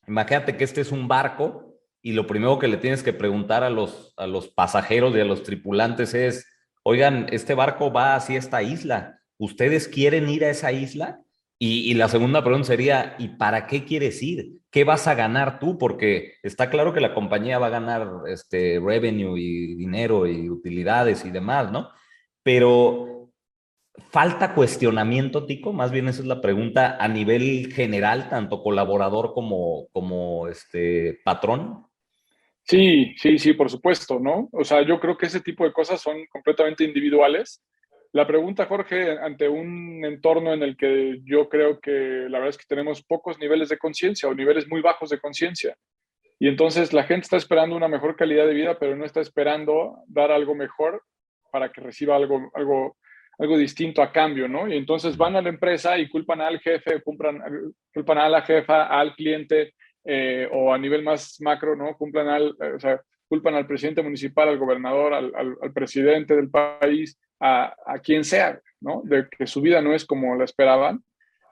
[0.06, 3.70] imagínate que este es un barco y lo primero que le tienes que preguntar a
[3.70, 6.46] los, a los pasajeros y a los tripulantes es,
[6.84, 11.22] oigan, este barco va hacia esta isla, ¿ustedes quieren ir a esa isla?
[11.58, 14.60] Y, la segunda pregunta sería, ¿y para qué quieres ir?
[14.70, 15.78] ¿Qué vas a ganar tú?
[15.78, 21.24] Porque está claro que la compañía va a ganar este revenue y dinero y utilidades
[21.24, 21.88] y demás, ¿no?
[22.42, 23.30] Pero
[24.10, 29.88] falta cuestionamiento, Tico, más bien esa es la pregunta a nivel general, tanto colaborador como,
[29.92, 31.86] como este patrón.
[32.64, 34.48] Sí, sí, sí, por supuesto, ¿no?
[34.52, 37.62] O sea, yo creo que ese tipo de cosas son completamente individuales.
[38.16, 42.56] La pregunta, Jorge, ante un entorno en el que yo creo que la verdad es
[42.56, 45.76] que tenemos pocos niveles de conciencia o niveles muy bajos de conciencia.
[46.38, 49.98] Y entonces la gente está esperando una mejor calidad de vida, pero no está esperando
[50.06, 51.02] dar algo mejor
[51.52, 52.96] para que reciba algo, algo,
[53.38, 54.66] algo distinto a cambio, ¿no?
[54.66, 57.42] Y entonces van a la empresa y culpan al jefe, culpan,
[57.92, 59.74] culpan a la jefa, al cliente,
[60.06, 61.94] eh, o a nivel más macro, ¿no?
[61.98, 62.98] Cumplan al, o sea,
[63.28, 68.60] culpan al presidente municipal, al gobernador, al, al presidente del país, a, a, quien sea,
[68.80, 69.02] ¿no?
[69.04, 71.02] De que su vida no es como la esperaban.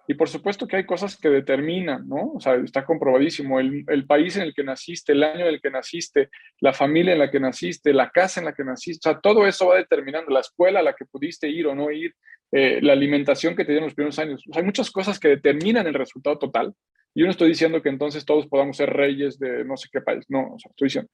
[0.07, 2.33] Y por supuesto que hay cosas que determinan, ¿no?
[2.35, 3.59] O sea, está comprobadísimo.
[3.59, 6.29] El, el, país en el que naciste, el año en el que naciste,
[6.61, 9.47] la familia en la que naciste, la casa en la que naciste, o sea, todo
[9.47, 12.15] eso va determinando la escuela a la que pudiste ir o no ir,
[12.53, 14.45] eh, la alimentación que te dieron los primeros años.
[14.47, 16.75] O sea, hay muchas cosas que determinan el resultado total.
[17.15, 20.25] Yo no estoy diciendo que entonces todos podamos ser reyes de no sé qué país.
[20.29, 21.11] No, o sea, estoy diciendo,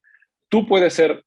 [0.48, 1.24] tú puedes ser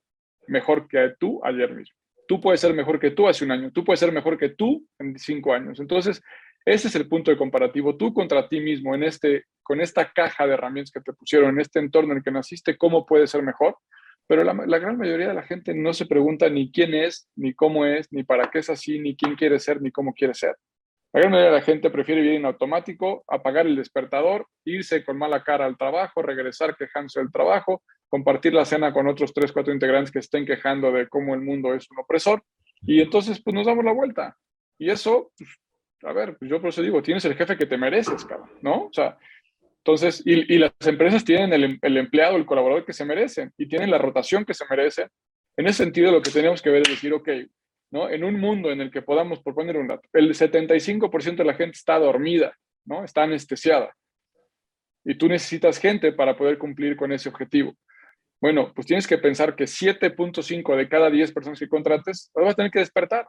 [0.47, 1.97] mejor que tú ayer mismo.
[2.27, 3.71] Tú puedes ser mejor que tú hace un año.
[3.71, 5.79] Tú puedes ser mejor que tú en cinco años.
[5.79, 6.21] Entonces,
[6.65, 7.97] ese es el punto de comparativo.
[7.97, 11.59] Tú contra ti mismo, en este, con esta caja de herramientas que te pusieron, en
[11.59, 13.77] este entorno en el que naciste, ¿cómo puedes ser mejor?
[14.27, 17.85] Pero la, gran mayoría de la gente no se pregunta ni quién es, ni cómo
[17.85, 20.55] es, ni para qué es así, ni quién quiere ser, ni cómo quiere ser.
[21.11, 25.17] La gran mayoría de la gente prefiere vivir en automático, apagar el despertador, irse con
[25.17, 29.73] mala cara al trabajo, regresar quejándose del trabajo, compartir la cena con otros tres, cuatro
[29.73, 32.43] integrantes que estén quejando de cómo el mundo es un opresor.
[32.85, 34.37] Y entonces, pues nos damos la vuelta.
[34.77, 35.49] Y eso, pues,
[36.03, 38.83] a ver, pues yo por eso digo, tienes el jefe que te mereces, cabrón, ¿no?
[38.83, 39.17] O sea,
[39.79, 43.67] entonces, y, y las empresas tienen el, el, empleado, el colaborador que se merecen y
[43.67, 45.09] tienen la rotación que se merecen.
[45.57, 47.29] En ese sentido, lo que tenemos que ver es decir, ok,
[47.89, 48.11] ¿no?
[48.11, 51.55] En un mundo en el que podamos, por poner un dato, el 75% de la
[51.55, 53.03] gente está dormida, ¿no?
[53.03, 53.91] Está anestesiada.
[55.03, 57.75] Y tú necesitas gente para poder cumplir con ese objetivo.
[58.43, 62.53] Bueno, pues tienes que pensar que 7.5 de cada 10 personas que contrates vas a
[62.53, 63.25] tener que despertar.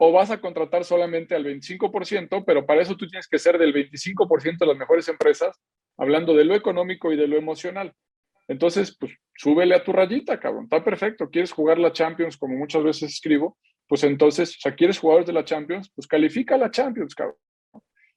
[0.00, 3.72] O vas a contratar solamente al 25%, pero para eso tú tienes que ser del
[3.72, 5.56] 25% de las mejores empresas
[5.96, 7.92] hablando de lo económico y de lo emocional.
[8.48, 10.64] Entonces, pues súbele a tu rayita, cabrón.
[10.64, 11.30] Está perfecto.
[11.30, 13.56] ¿Quieres jugar la Champions, como muchas veces escribo?
[13.86, 15.88] Pues entonces, o sea, ¿quieres jugadores de la Champions?
[15.94, 17.36] Pues califica a la Champions, cabrón.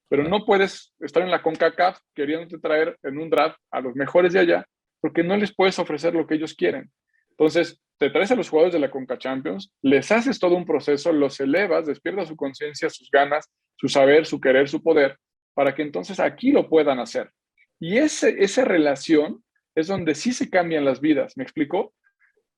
[0.10, 4.34] Pero no puedes estar en la CONCACAF queriéndote traer en un draft a los mejores
[4.34, 4.66] de allá,
[5.02, 6.92] porque no les puedes ofrecer lo que ellos quieren.
[7.32, 11.12] Entonces, te traes a los jugadores de la CONCA Champions, les haces todo un proceso,
[11.12, 15.18] los elevas, despiertas su conciencia, sus ganas, su saber, su querer, su poder,
[15.54, 17.32] para que entonces aquí lo puedan hacer.
[17.80, 19.44] Y ese, esa relación
[19.76, 21.94] es donde sí se cambian las vidas, ¿me explico?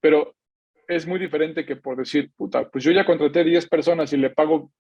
[0.01, 0.35] Pero
[0.87, 4.29] es muy diferente que por decir, puta, pues yo ya contraté 10 personas y le
[4.29, 4.71] pago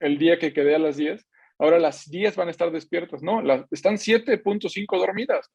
[0.00, 1.26] el día que quedé a las 10,
[1.58, 3.22] ahora las 10 van a estar despiertas.
[3.22, 5.50] No, las, están 7.5 dormidas.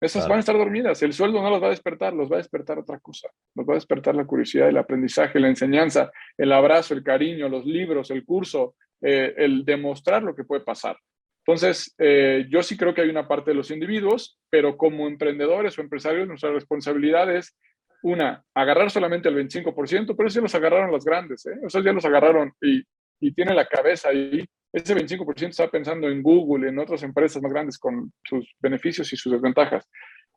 [0.00, 1.02] Esas van a estar dormidas.
[1.02, 3.28] El sueldo no las va a despertar, los va a despertar otra cosa.
[3.54, 7.66] Los va a despertar la curiosidad, el aprendizaje, la enseñanza, el abrazo, el cariño, los
[7.66, 10.96] libros, el curso, eh, el demostrar lo que puede pasar.
[11.44, 15.78] Entonces, eh, yo sí creo que hay una parte de los individuos, pero como emprendedores
[15.78, 17.56] o empresarios, nuestra responsabilidad es,
[18.02, 21.58] una, agarrar solamente el 25%, pero eso ya los agarraron las grandes, ¿eh?
[21.66, 22.82] Esos ya los agarraron y,
[23.20, 24.44] y tiene la cabeza ahí.
[24.72, 29.16] Ese 25% está pensando en Google, en otras empresas más grandes con sus beneficios y
[29.16, 29.88] sus desventajas.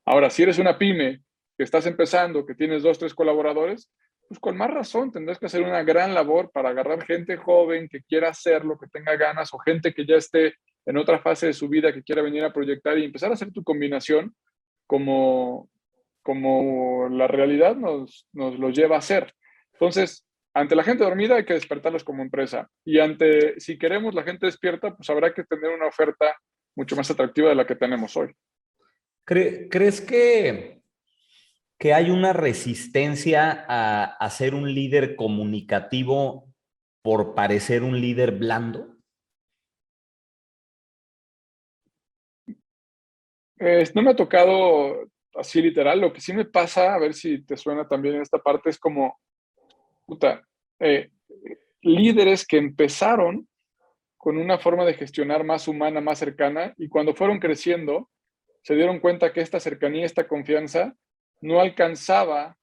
[0.06, 1.22] Ahora, si eres una pyme
[1.58, 3.92] que estás empezando, que tienes dos, tres colaboradores,
[4.28, 8.02] pues con más razón tendrás que hacer una gran labor para agarrar gente joven que
[8.04, 11.68] quiera hacerlo, que tenga ganas, o gente que ya esté en otra fase de su
[11.68, 14.34] vida que quiera venir a proyectar y empezar a hacer tu combinación
[14.88, 15.70] como,
[16.24, 19.34] como la realidad nos, nos lo lleva a hacer.
[19.74, 24.24] Entonces, ante la gente dormida hay que despertarlos como empresa y ante, si queremos la
[24.24, 26.36] gente despierta, pues habrá que tener una oferta
[26.76, 28.34] mucho más atractiva de la que tenemos hoy.
[29.26, 30.82] ¿Crees que,
[31.78, 36.52] que hay una resistencia a, a ser un líder comunicativo
[37.02, 38.92] por parecer un líder blando?
[43.94, 46.02] no me ha tocado así literal.
[46.02, 48.80] Lo que sí me pasa, a ver si te suena también en esta parte, es
[48.80, 49.20] como,
[50.12, 50.46] puta,
[50.82, 51.10] eh,
[51.82, 53.48] líderes que empezaron
[54.18, 58.10] con una forma de gestionar más humana, más cercana, y cuando fueron creciendo,
[58.62, 60.94] se dieron cuenta que esta cercanía, esta confianza,
[61.40, 62.58] no alcanzaba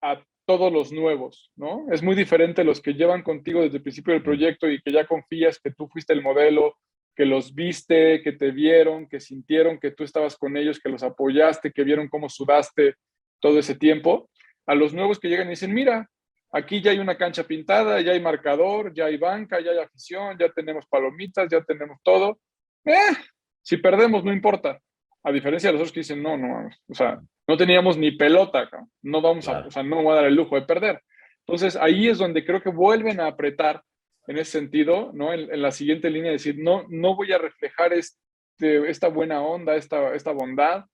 [0.00, 1.86] a todos los nuevos, ¿no?
[1.90, 5.04] Es muy diferente los que llevan contigo desde el principio del proyecto y que ya
[5.04, 6.76] confías que tú fuiste el modelo,
[7.16, 11.02] que los viste, que te vieron, que sintieron que tú estabas con ellos, que los
[11.02, 12.94] apoyaste, que vieron cómo sudaste
[13.40, 14.30] todo ese tiempo,
[14.64, 16.08] a los nuevos que llegan y dicen, mira,
[16.52, 20.36] aquí ya hay una cancha pintada, ya hay marcador, ya hay banca, ya hay afición,
[20.38, 22.38] ya tenemos palomitas, ya tenemos todo.
[22.84, 23.16] Eh,
[23.62, 24.78] si perdemos, no importa.
[25.24, 28.68] A diferencia de los otros que dicen, no, no, o sea, no teníamos ni pelota,
[29.02, 31.00] no vamos a, o sea, no voy a dar el lujo de perder.
[31.46, 33.82] Entonces ahí es donde creo que vuelven a apretar
[34.26, 35.32] en ese sentido, ¿no?
[35.32, 40.14] En, la siguiente línea, decir, no, no voy a reflejar este, esta buena onda, esta,
[40.14, 40.84] esta bondad,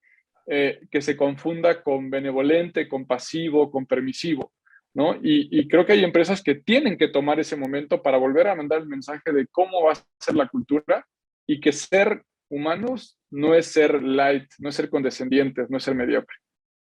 [0.46, 4.52] eh, que se confunda con benevolente, compasivo, con permisivo,
[4.94, 5.16] ¿no?
[5.22, 8.80] Y, creo que hay empresas que tienen que tomar ese momento para volver a mandar
[8.80, 11.06] el mensaje de cómo va a ser la cultura
[11.46, 15.94] y que ser humanos no es ser light, no es ser condescendientes, no es ser
[15.94, 16.36] mediocre.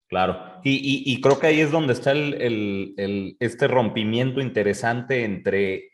[0.08, 5.90] Claro, y, creo que ahí es donde está el, este rompimiento interesante entre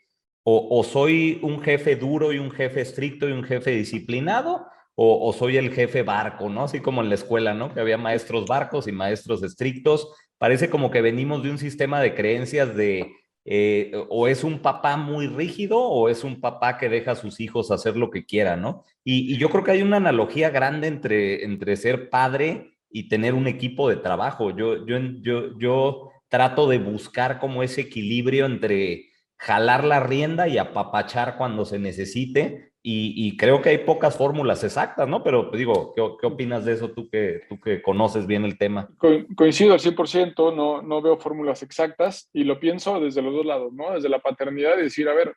[0.47, 5.57] o, soy un jefe duro y un jefe estricto y un jefe disciplinado, o, soy
[5.57, 6.63] el jefe barco, ¿no?
[6.63, 7.73] Así como en la escuela, ¿no?
[7.73, 10.13] Que había maestros barcos y maestros estrictos.
[10.45, 14.95] Parece como que venimos de un sistema de creencias de eh, o es un papá
[14.95, 18.55] muy rígido o es un papá que deja a sus hijos hacer lo que quiera,
[18.55, 18.83] ¿no?
[19.03, 23.47] Y, yo creo que hay una analogía grande entre, entre ser padre y tener un
[23.47, 24.55] equipo de trabajo.
[24.55, 29.05] Yo, yo, yo, yo trato de buscar como ese equilibrio entre
[29.37, 32.74] jalar la rienda y apapachar cuando se necesite.
[32.87, 35.23] Y, creo que hay pocas fórmulas exactas, ¿no?
[35.23, 38.87] Pero digo, ¿qué, qué opinas de eso tú que, tú que conoces bien el tema?
[39.35, 43.73] coincido al 100%, no, no veo fórmulas exactas y lo pienso desde los dos lados,
[43.73, 43.95] ¿no?
[43.95, 45.35] Desde la paternidad y decir, a ver,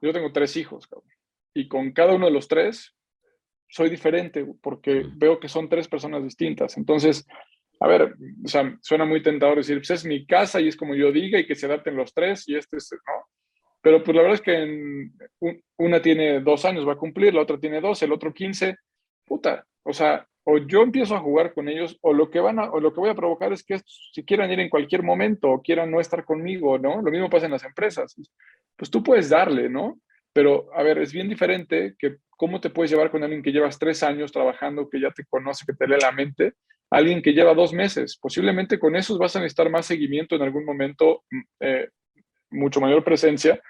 [0.00, 1.10] yo tengo tres hijos, cabrón,
[1.52, 2.96] y con cada uno de los tres
[3.68, 6.78] soy diferente porque veo que son tres personas distintas.
[6.78, 7.26] Entonces,
[7.80, 10.94] a ver, o sea, suena muy tentador decir, pues es mi casa y es como
[10.94, 13.26] yo diga y que se adapten los tres y este es, ¿no?
[13.88, 17.58] Pero pues la verdad es que una tiene dos años, va a cumplir, la otra
[17.58, 18.76] tiene dos, el otro quince,
[19.24, 22.70] puta, o sea, o yo empiezo a jugar con ellos o lo que van a,
[22.70, 23.80] o lo que voy a provocar es que
[24.12, 27.00] si quieran ir en cualquier momento o quieran no estar conmigo, ¿no?
[27.00, 28.14] Lo mismo pasa en las empresas.
[28.76, 29.98] Pues tú puedes darle, ¿no?
[30.34, 33.78] Pero, a ver, es bien diferente que cómo te puedes llevar con alguien que llevas
[33.78, 36.52] tres años trabajando, que ya te conoce, que te lee la mente,
[36.90, 38.18] alguien que lleva dos meses.
[38.20, 41.88] Posiblemente con esos vas a necesitar más seguimiento en algún momento, mm, eh,
[42.50, 43.60] mucho mayor presencia,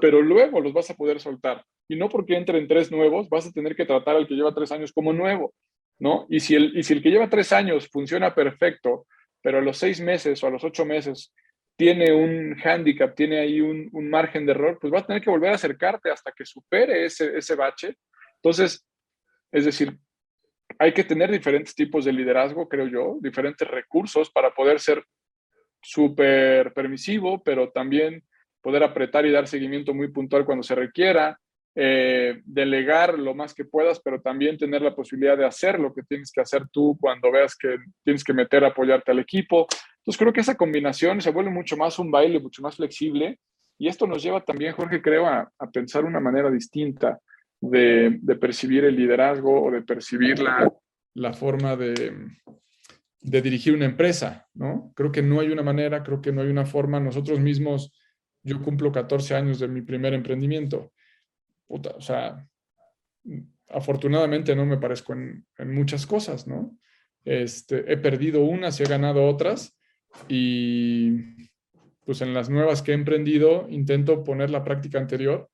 [0.00, 1.64] pero luego los vas a poder soltar.
[1.90, 4.70] y no porque entren tres nuevos vas a tener que tratar al que lleva tres
[4.72, 5.54] años como nuevo,
[5.98, 6.26] ¿no?
[6.28, 9.06] Y si el, y si el que lleva tres años funciona perfecto,
[9.42, 11.32] pero a los seis meses o a los ocho meses
[11.76, 15.30] tiene un handicap, tiene ahí un, un, margen de error, pues vas a tener que
[15.30, 17.96] volver a acercarte hasta que supere ese, ese bache.
[18.34, 18.84] Entonces,
[19.52, 19.96] es decir,
[20.78, 25.04] hay que tener diferentes tipos de liderazgo, creo yo, diferentes recursos para poder ser
[25.80, 28.24] súper permisivo, pero también
[28.62, 31.38] poder apretar y dar seguimiento muy puntual cuando se requiera,
[31.74, 36.02] eh, delegar lo más que puedas, pero también tener la posibilidad de hacer lo que
[36.02, 39.66] tienes que hacer tú cuando veas que tienes que meter a apoyarte al equipo.
[39.98, 43.38] Entonces creo que esa combinación se vuelve mucho más un baile, mucho más flexible
[43.78, 47.20] y esto nos lleva también, Jorge, creo, a, pensar una manera distinta
[47.60, 50.70] de, percibir el liderazgo o de percibir la,
[51.14, 52.26] la forma de,
[53.20, 54.92] de, dirigir una empresa, ¿no?
[54.96, 56.98] Creo que no hay una manera, creo que no hay una forma.
[56.98, 57.92] Nosotros mismos,
[58.48, 60.92] yo cumplo 14 años de mi primer emprendimiento.
[61.68, 62.46] o sea,
[63.68, 66.76] afortunadamente no me parezco en, en muchas cosas, ¿no?
[67.24, 69.78] Este, he perdido unas y he ganado otras,
[70.28, 71.10] y
[72.04, 75.50] pues en las nuevas que he emprendido intento poner la práctica anterior.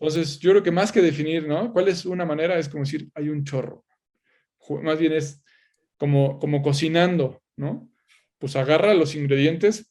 [0.00, 1.72] Entonces, yo creo que más que definir, ¿no?
[1.72, 2.58] ¿Cuál es una manera?
[2.58, 3.84] Es como decir, hay un chorro.
[4.82, 5.42] Más bien es
[5.98, 7.90] como, como cocinando, ¿no?
[8.38, 9.89] Pues agarra los ingredientes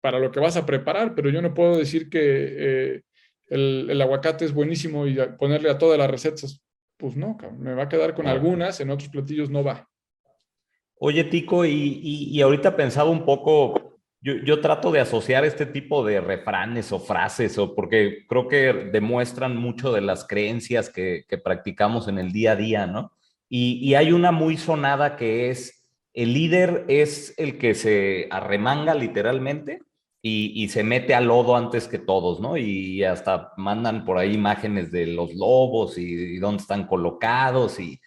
[0.00, 3.02] para lo que vas a preparar, pero yo no puedo decir que eh,
[3.46, 6.62] el, el, aguacate es buenísimo y ponerle a todas las recetas.
[6.96, 9.88] Pues no, me va a quedar con algunas, en otros platillos no va.
[11.02, 16.92] Oye, Tico, y, ahorita pensaba un poco, yo, trato de asociar este tipo de refranes
[16.92, 22.32] o frases, o porque creo que demuestran mucho de las creencias que, practicamos en el
[22.32, 23.12] día a día, ¿no?
[23.48, 29.80] Y, hay una muy sonada que es, el líder es el que se arremanga literalmente
[30.22, 32.56] y, se mete al lodo antes que todos, ¿no?
[32.56, 38.00] Y hasta mandan por ahí imágenes de los lobos y, y dónde están colocados, y,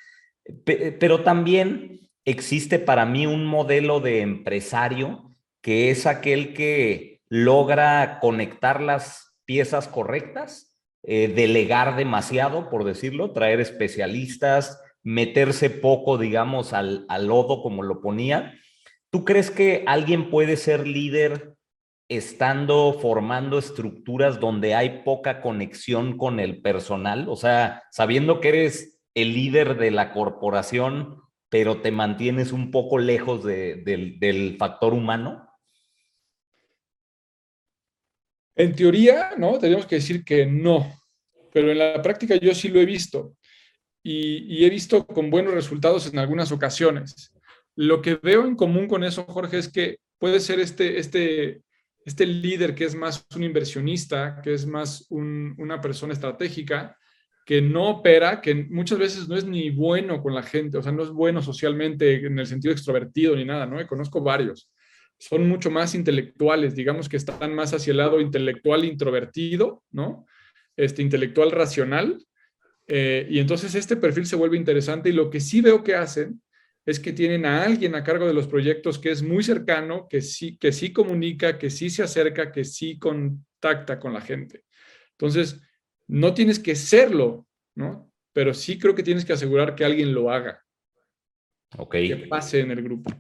[0.66, 8.82] pero también existe para mí un modelo de empresario que es aquel que logra conectar
[8.82, 17.28] las piezas correctas, eh, delegar demasiado, por decirlo, traer especialistas, meterse poco, digamos, al, al
[17.28, 18.54] lodo como lo ponía.
[19.10, 21.56] ¿Tú crees que alguien puede ser líder
[22.10, 27.28] estando formando estructuras donde hay poca conexión con el personal?
[27.30, 32.98] O sea, sabiendo que eres el líder de la corporación, pero te mantienes un poco
[32.98, 35.48] lejos del factor humano?
[38.56, 39.58] En teoría, ¿no?
[39.60, 40.92] Tenemos que decir que no,
[41.52, 43.36] pero en la práctica yo sí lo he visto
[44.04, 47.32] y, he visto con buenos resultados en algunas ocasiones.
[47.76, 51.62] Lo que veo en común con eso, Jorge, es que puede ser este, este,
[52.06, 56.98] este líder que es más un inversionista, que es más una persona estratégica,
[57.46, 60.92] que no opera, que muchas veces no es ni bueno con la gente, o sea,
[60.92, 63.86] no es bueno socialmente en el sentido extrovertido ni nada, ¿no?
[63.88, 64.70] conozco varios.
[65.18, 70.26] Son mucho más intelectuales, digamos que están más hacia el lado intelectual introvertido, ¿no?
[70.76, 72.18] Este intelectual racional.
[72.88, 76.42] Eh, y entonces este perfil se vuelve interesante y lo que sí veo que hacen
[76.86, 80.22] es que tienen a alguien a cargo de los proyectos que es muy cercano, que
[80.22, 84.64] sí, que sí comunica, que sí se acerca, que sí contacta con la gente.
[85.12, 85.62] Entonces,
[86.08, 88.12] no tienes que serlo, ¿no?
[88.34, 90.62] Pero sí creo que tienes que asegurar que alguien lo haga.
[91.78, 91.92] Ok.
[91.92, 93.12] Que pase en el grupo.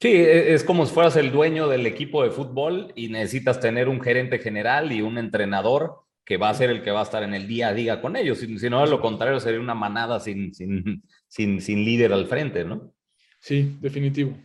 [0.00, 3.88] Sí, e, es como si fueras el dueño del equipo de fútbol y necesitas tener
[3.88, 7.22] un gerente general y un entrenador que va a ser el que va a estar
[7.22, 8.38] en el día a día con ellos.
[8.38, 12.64] Si, si no, lo contrario, sería una manada sin, sin, sin, sin líder al frente,
[12.64, 12.94] ¿no?
[13.42, 14.36] Sí, definitivo.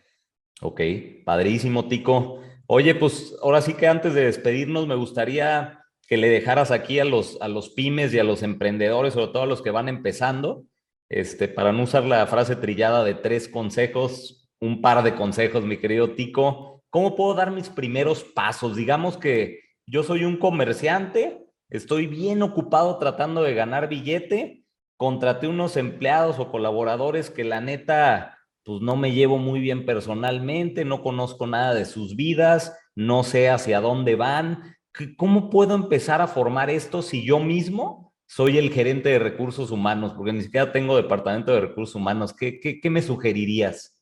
[0.62, 0.82] Ok,
[1.24, 2.42] padrísimo, Tico.
[2.66, 7.06] Oye, pues ahora sí que antes de despedirnos, me gustaría que le dejaras aquí a
[7.06, 10.66] los, a los pymes y a los emprendedores, sobre todo a los que van empezando,
[11.10, 15.78] este, para no usar la frase trillada de tres consejos, un par de consejos, mi
[15.78, 16.84] querido Tico.
[16.90, 18.76] ¿Cómo puedo dar mis primeros pasos?
[18.76, 24.64] Digamos que yo soy un comerciante, estoy bien ocupado tratando de ganar billete,
[24.98, 28.37] contraté unos empleados o colaboradores que la neta,
[28.68, 33.50] pues no me llevo muy bien personalmente, no conozco nada de sus vidas, no sé
[33.50, 34.76] hacia dónde van,
[35.16, 40.12] ¿cómo puedo empezar a formar esto si yo mismo soy el gerente de recursos humanos?
[40.18, 42.34] Porque ni siquiera tengo departamento de recursos humanos.
[42.34, 43.96] ¿Qué, qué, me sugerirías?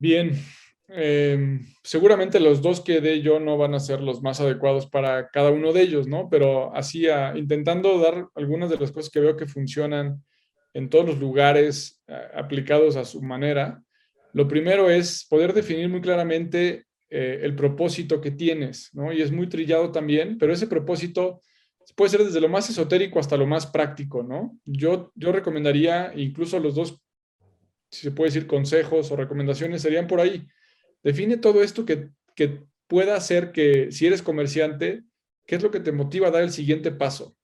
[0.00, 0.32] Bien,
[0.88, 5.28] em, seguramente los dos que dé yo no van a ser los más adecuados para
[5.28, 6.28] cada uno de ellos, ¿no?
[6.28, 10.20] Pero así, intentando dar algunas de las cosas que veo que funcionan
[10.74, 12.02] en todos los lugares
[12.34, 13.82] aplicados a su manera.
[14.32, 19.12] Lo primero es poder definir muy claramente eh, el propósito que tienes, ¿no?
[19.12, 21.40] Y es muy trillado también, pero ese propósito
[21.96, 24.58] puede ser desde lo más esotérico hasta lo más práctico, ¿no?
[24.66, 27.00] Yo, yo recomendaría, incluso los dos,
[27.90, 30.46] si se puede decir, consejos o recomendaciones serían por ahí.
[31.02, 35.02] Define todo esto que, que pueda hacer que, si eres comerciante,
[35.46, 37.37] ¿qué es lo que te motiva a dar el siguiente paso?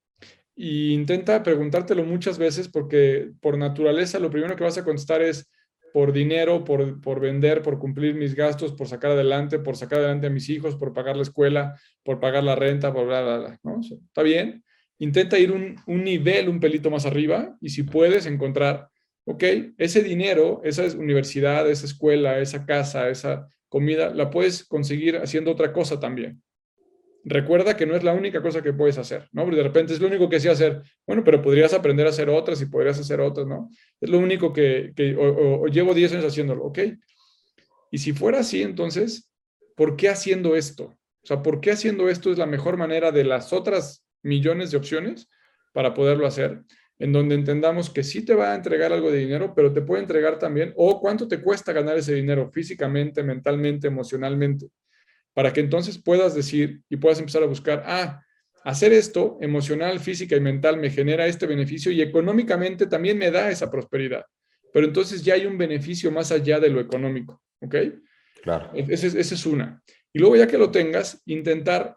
[0.57, 5.51] Y intenta preguntártelo muchas veces porque por naturaleza lo primero que vas a contestar es,
[5.95, 10.27] por dinero, por, por, vender, por cumplir mis gastos, por sacar adelante, por sacar adelante
[10.27, 13.61] a mis hijos, por pagar la escuela, por pagar la renta, por bla, bla, bla.
[13.63, 13.81] ¿no?
[13.81, 14.65] Está bien.
[14.99, 18.89] Intenta ir un, un, nivel, un pelito más arriba y si puedes encontrar,
[19.25, 19.45] ok,
[19.79, 25.73] ese dinero, esa universidad, esa escuela, esa casa, esa comida, la puedes conseguir haciendo otra
[25.73, 26.43] cosa también
[27.25, 29.45] recuerda que no es la única cosa que puedes hacer, ¿no?
[29.45, 30.83] Porque de repente es lo único que sé hacer.
[31.07, 33.71] Bueno, pero podrías aprender a hacer otras y podrías hacer otras, ¿no?
[34.01, 36.79] Es lo único que, que o, llevo 10 años haciéndolo, ¿ok?
[37.91, 39.31] Y si fuera así, entonces,
[39.75, 40.85] ¿por qué haciendo esto?
[40.85, 44.77] O sea, ¿por qué haciendo esto es la mejor manera de las otras millones de
[44.77, 45.29] opciones
[45.73, 46.63] para poderlo hacer?
[46.99, 50.03] En donde entendamos que sí te va a entregar algo de dinero, pero te puede
[50.03, 54.69] entregar también, o cuánto te cuesta ganar ese dinero físicamente, mentalmente, emocionalmente
[55.35, 58.23] para que entonces puedas decir y puedas empezar a buscar, ah,
[58.65, 63.51] hacer esto emocional, física y mental me genera este beneficio y económicamente también me da
[63.51, 64.25] esa prosperidad.
[64.73, 67.75] Pero entonces ya hay un beneficio más allá de lo económico, ¿ok?
[68.43, 68.71] Claro.
[68.75, 69.83] E-, esa es, es una.
[70.13, 71.97] Y luego ya que lo tengas, intentar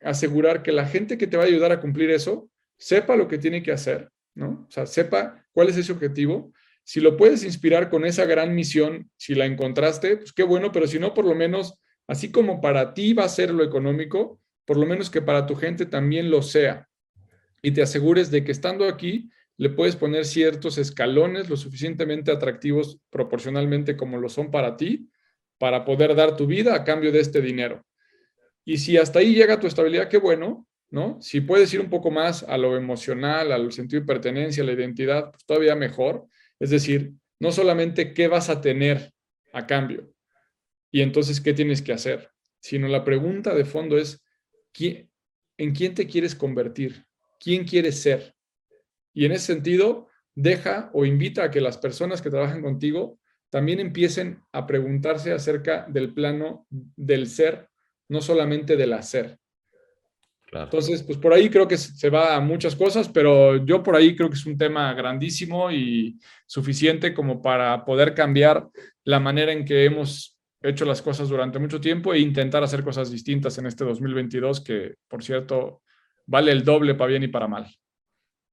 [0.00, 3.38] asegurar que la gente que te va a ayudar a cumplir eso sepa lo que
[3.38, 4.66] tiene que hacer, ¿no?
[4.68, 6.52] O sea, sepa cuál es ese objetivo.
[6.82, 10.86] Si lo puedes inspirar con esa gran misión, si la encontraste, pues qué bueno, pero
[10.86, 14.76] si no, por lo menos Así como para ti va a ser lo económico, por
[14.76, 16.88] lo menos que para tu gente también lo sea.
[17.62, 22.98] Y te asegures de que estando aquí le puedes poner ciertos escalones lo suficientemente atractivos
[23.10, 25.08] proporcionalmente como lo son para ti,
[25.58, 27.84] para poder dar tu vida a cambio de este dinero.
[28.64, 31.18] Y si hasta ahí llega tu estabilidad, qué bueno, ¿no?
[31.20, 34.72] Si puedes ir un poco más a lo emocional, al sentido de pertenencia, a la
[34.72, 36.26] identidad, pues todavía mejor.
[36.58, 39.12] Es decir, no solamente qué vas a tener
[39.52, 40.13] a cambio,
[40.94, 42.30] y entonces, ¿qué tienes que hacer?
[42.60, 44.24] Sino la pregunta de fondo es,
[44.78, 47.04] ¿en quién te quieres convertir?
[47.40, 48.36] ¿Quién quieres ser?
[49.12, 53.18] Y en ese sentido, deja o invita a que las personas que trabajan contigo
[53.50, 57.68] también empiecen a preguntarse acerca del plano del ser,
[58.08, 59.36] no solamente del hacer.
[60.52, 64.14] Entonces, pues por ahí creo que se va a muchas cosas, pero yo por ahí
[64.14, 68.68] creo que es un tema grandísimo y suficiente como para poder cambiar
[69.02, 70.33] la manera en que hemos
[70.68, 74.94] hecho las cosas durante mucho tiempo e intentar hacer cosas distintas en este 2022 que,
[75.08, 75.82] por cierto,
[76.26, 77.66] vale el doble para bien y para mal.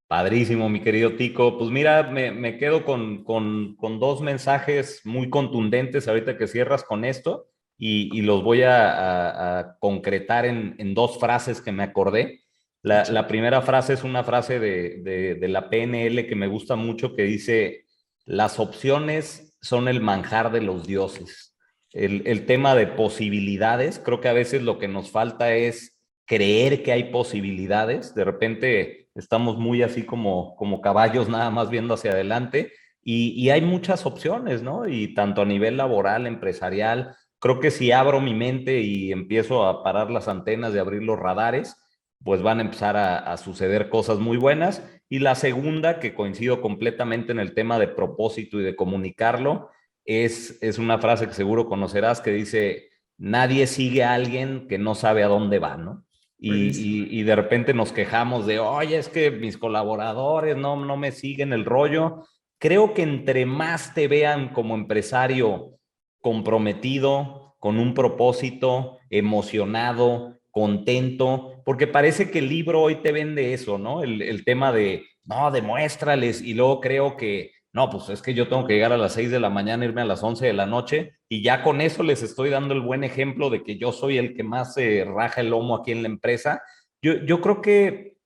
[0.08, 1.58] Padrísimo, mi querido Tico.
[1.58, 7.06] Pues mira, me, quedo con, con, con, dos mensajes muy contundentes ahorita que cierras con
[7.06, 7.48] esto
[7.78, 12.42] y, los voy a, concretar en, en, dos frases que me acordé.
[12.84, 16.76] La, la primera frase es una frase de, de, de la PNL que me gusta
[16.76, 17.86] mucho que dice,
[18.26, 21.51] las opciones son el manjar de los dioses
[21.94, 24.00] el, tema de posibilidades.
[24.00, 28.16] Creo que a veces lo que nos falta es creer que hay posibilidades.
[28.16, 32.72] De repente estamos muy así como, como caballos nada más viendo hacia adelante
[33.04, 34.88] y, hay muchas opciones, ¿no?
[34.88, 39.84] Y tanto a nivel laboral, empresarial, creo que si abro mi mente y empiezo a
[39.84, 41.78] parar las antenas de abrir los radares,
[42.24, 44.88] pues van a empezar a, suceder cosas muy buenas.
[45.10, 49.70] Y la segunda, que coincido completamente en el tema de propósito y de comunicarlo,
[50.06, 54.96] es, es una frase que seguro conocerás que dice, nadie sigue a alguien que no
[54.96, 56.06] sabe a dónde va, ¿no?
[56.44, 61.12] Y, y, de repente nos quejamos de, oye, es que mis colaboradores no, no me
[61.12, 62.24] siguen el rollo.
[62.58, 65.78] Creo que entre más te vean como empresario
[66.20, 73.78] comprometido, con un propósito, emocionado, contento, porque parece que el libro hoy te vende eso,
[73.78, 74.02] ¿no?
[74.02, 78.50] El, el tema de, no, demuéstrales, y luego creo que no, pues es que yo
[78.50, 80.66] tengo que llegar a las 6 de la mañana, irme a las 11 de la
[80.66, 84.18] noche y ya con eso les estoy dando el buen ejemplo de que yo soy
[84.18, 86.62] el que más se raja el lomo aquí en la empresa.
[87.02, 88.18] Yo, yo creo que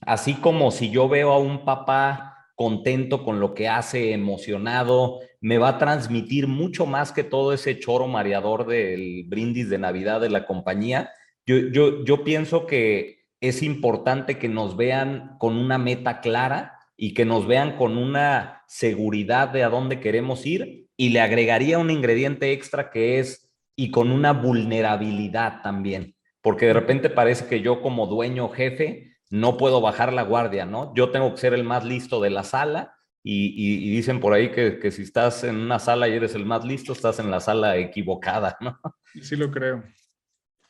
[0.00, 5.58] así como si yo veo a un papá contento con lo que hace, emocionado, me
[5.58, 10.30] va a transmitir mucho más que todo ese choro mareador del brindis de Navidad de
[10.30, 11.10] la compañía.
[11.44, 17.12] Yo, yo, yo pienso que es importante que nos vean con una meta clara y
[17.12, 21.92] que nos vean con una seguridad de a dónde queremos ir y le agregaría un
[21.92, 27.80] ingrediente extra que es y con una vulnerabilidad también, porque de repente parece que yo
[27.80, 30.92] como dueño jefe no puedo bajar la guardia, ¿no?
[30.96, 34.80] Yo tengo que ser el más listo de la sala y, dicen por ahí que,
[34.80, 37.76] que, si estás en una sala y eres el más listo, estás en la sala
[37.76, 38.80] equivocada, ¿no?
[39.22, 39.84] Sí lo creo.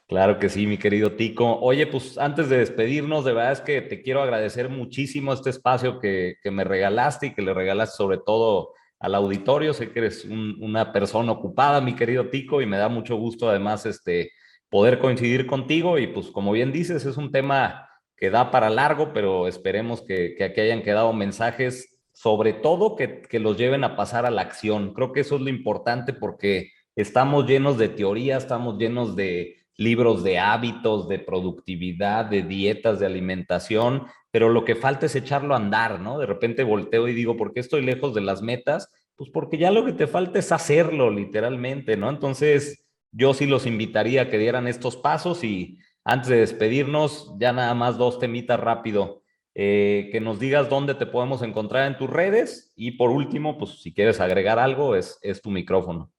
[0.07, 1.59] Claro que sí, mi querido Tico.
[1.61, 5.99] Oye, pues antes de despedirnos, de verdad es que te quiero agradecer muchísimo este espacio
[5.99, 9.73] que, que me regalaste y que le regalaste sobre todo al auditorio.
[9.73, 13.87] Sé que eres una persona ocupada, mi querido Tico, y me da mucho gusto además
[13.87, 14.33] este,
[14.69, 15.99] poder coincidir contigo.
[15.99, 20.35] Y pues como bien dices, es un tema que da para largo, pero esperemos que,
[20.37, 24.43] que aquí hayan quedado mensajes, sobre todo que, que los lleven a pasar a la
[24.43, 24.93] acción.
[24.93, 30.23] Creo que eso es lo importante porque estamos llenos de teoría, estamos llenos de libros
[30.23, 35.59] de hábitos, de productividad, de dietas, de alimentación, pero lo que falta es echarlo a
[35.59, 36.19] andar, ¿no?
[36.19, 38.91] De repente volteo y digo, ¿por qué estoy lejos de las metas?
[39.17, 42.11] Pues porque ya lo que te falta es hacerlo, literalmente, ¿no?
[42.11, 47.53] Entonces, yo sí los invitaría a que dieran estos pasos y antes de despedirnos, ya
[47.53, 49.23] nada más dos temitas rápido.
[49.57, 53.81] Eh, que nos digas dónde te podemos encontrar en tus redes y por último, pues
[53.83, 56.11] si quieres agregar algo, es, es tu micrófono.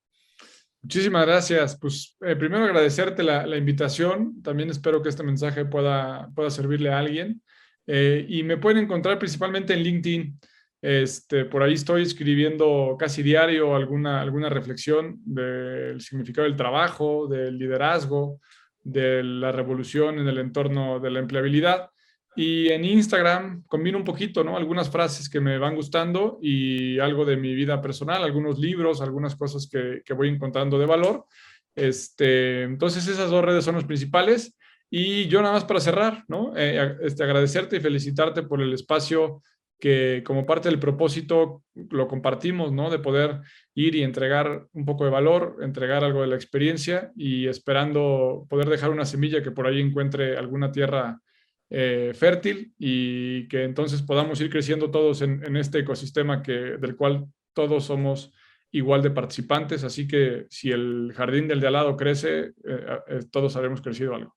[0.85, 1.79] Muchísimas gracias.
[1.79, 4.43] Pues eh, primero agradecerte la, invitación.
[4.43, 7.41] También espero que este mensaje pueda, pueda servirle a alguien.
[7.87, 10.39] Eh, y me pueden encontrar principalmente en LinkedIn.
[10.83, 17.57] Este, por ahí estoy escribiendo casi diario alguna, alguna reflexión del significado del trabajo, del
[17.57, 18.39] liderazgo,
[18.83, 21.89] de la revolución en el entorno de la empleabilidad.
[22.35, 24.57] Y en Instagram combino un poquito, ¿no?
[24.57, 29.35] Algunas frases que me van gustando y algo de mi vida personal, algunos libros, algunas
[29.35, 31.25] cosas que, que voy encontrando de valor.
[31.75, 34.57] Este, entonces esas dos redes son las principales.
[34.89, 36.53] Y yo nada más para cerrar, ¿no?
[36.55, 39.41] Eh, este, agradecerte y felicitarte por el espacio
[39.79, 42.89] que como parte del propósito lo compartimos, ¿no?
[42.89, 43.41] De poder
[43.73, 48.69] ir y entregar un poco de valor, entregar algo de la experiencia y esperando poder
[48.69, 51.19] dejar una semilla que por ahí encuentre alguna tierra
[51.69, 57.25] eh, fértil y que entonces podamos ir creciendo todos en, este ecosistema que, del cual
[57.53, 58.33] todos somos
[58.71, 59.83] igual de participantes.
[59.83, 64.15] Así que si el jardín del de al lado crece, eh, eh, todos habremos crecido
[64.15, 64.35] algo.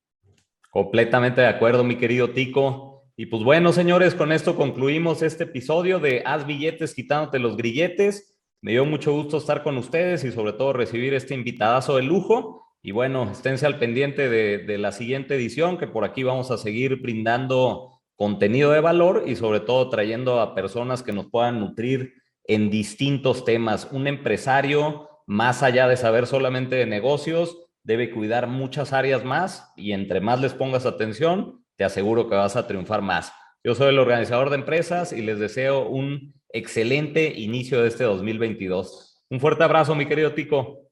[0.70, 3.10] Completamente de acuerdo, mi querido Tico.
[3.16, 8.38] Y pues bueno, señores, con esto concluimos este episodio de Haz billetes quitándote los grilletes.
[8.62, 12.67] Me dio mucho gusto estar con ustedes y sobre todo recibir este invitadazo de lujo.
[12.82, 16.96] Y bueno, esténse al pendiente de, la siguiente edición, que por aquí vamos a seguir
[16.96, 22.14] brindando contenido de valor y sobre todo trayendo a personas que nos puedan nutrir
[22.44, 23.88] en distintos temas.
[23.90, 29.92] Un empresario, más allá de saber solamente de negocios, debe cuidar muchas áreas más y
[29.92, 33.32] entre más les pongas atención, te aseguro que vas a triunfar más.
[33.64, 39.22] Yo soy el organizador de empresas y les deseo un excelente inicio de este 2022.
[39.30, 40.87] Un fuerte abrazo, mi querido Tico.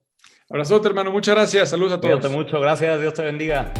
[0.48, 1.10] Abrazote, hermano.
[1.10, 1.70] Muchas gracias.
[1.70, 2.20] Saludos a todos.
[2.20, 2.60] Cuídate mucho.
[2.60, 3.00] Gracias.
[3.00, 3.72] Dios te bendiga.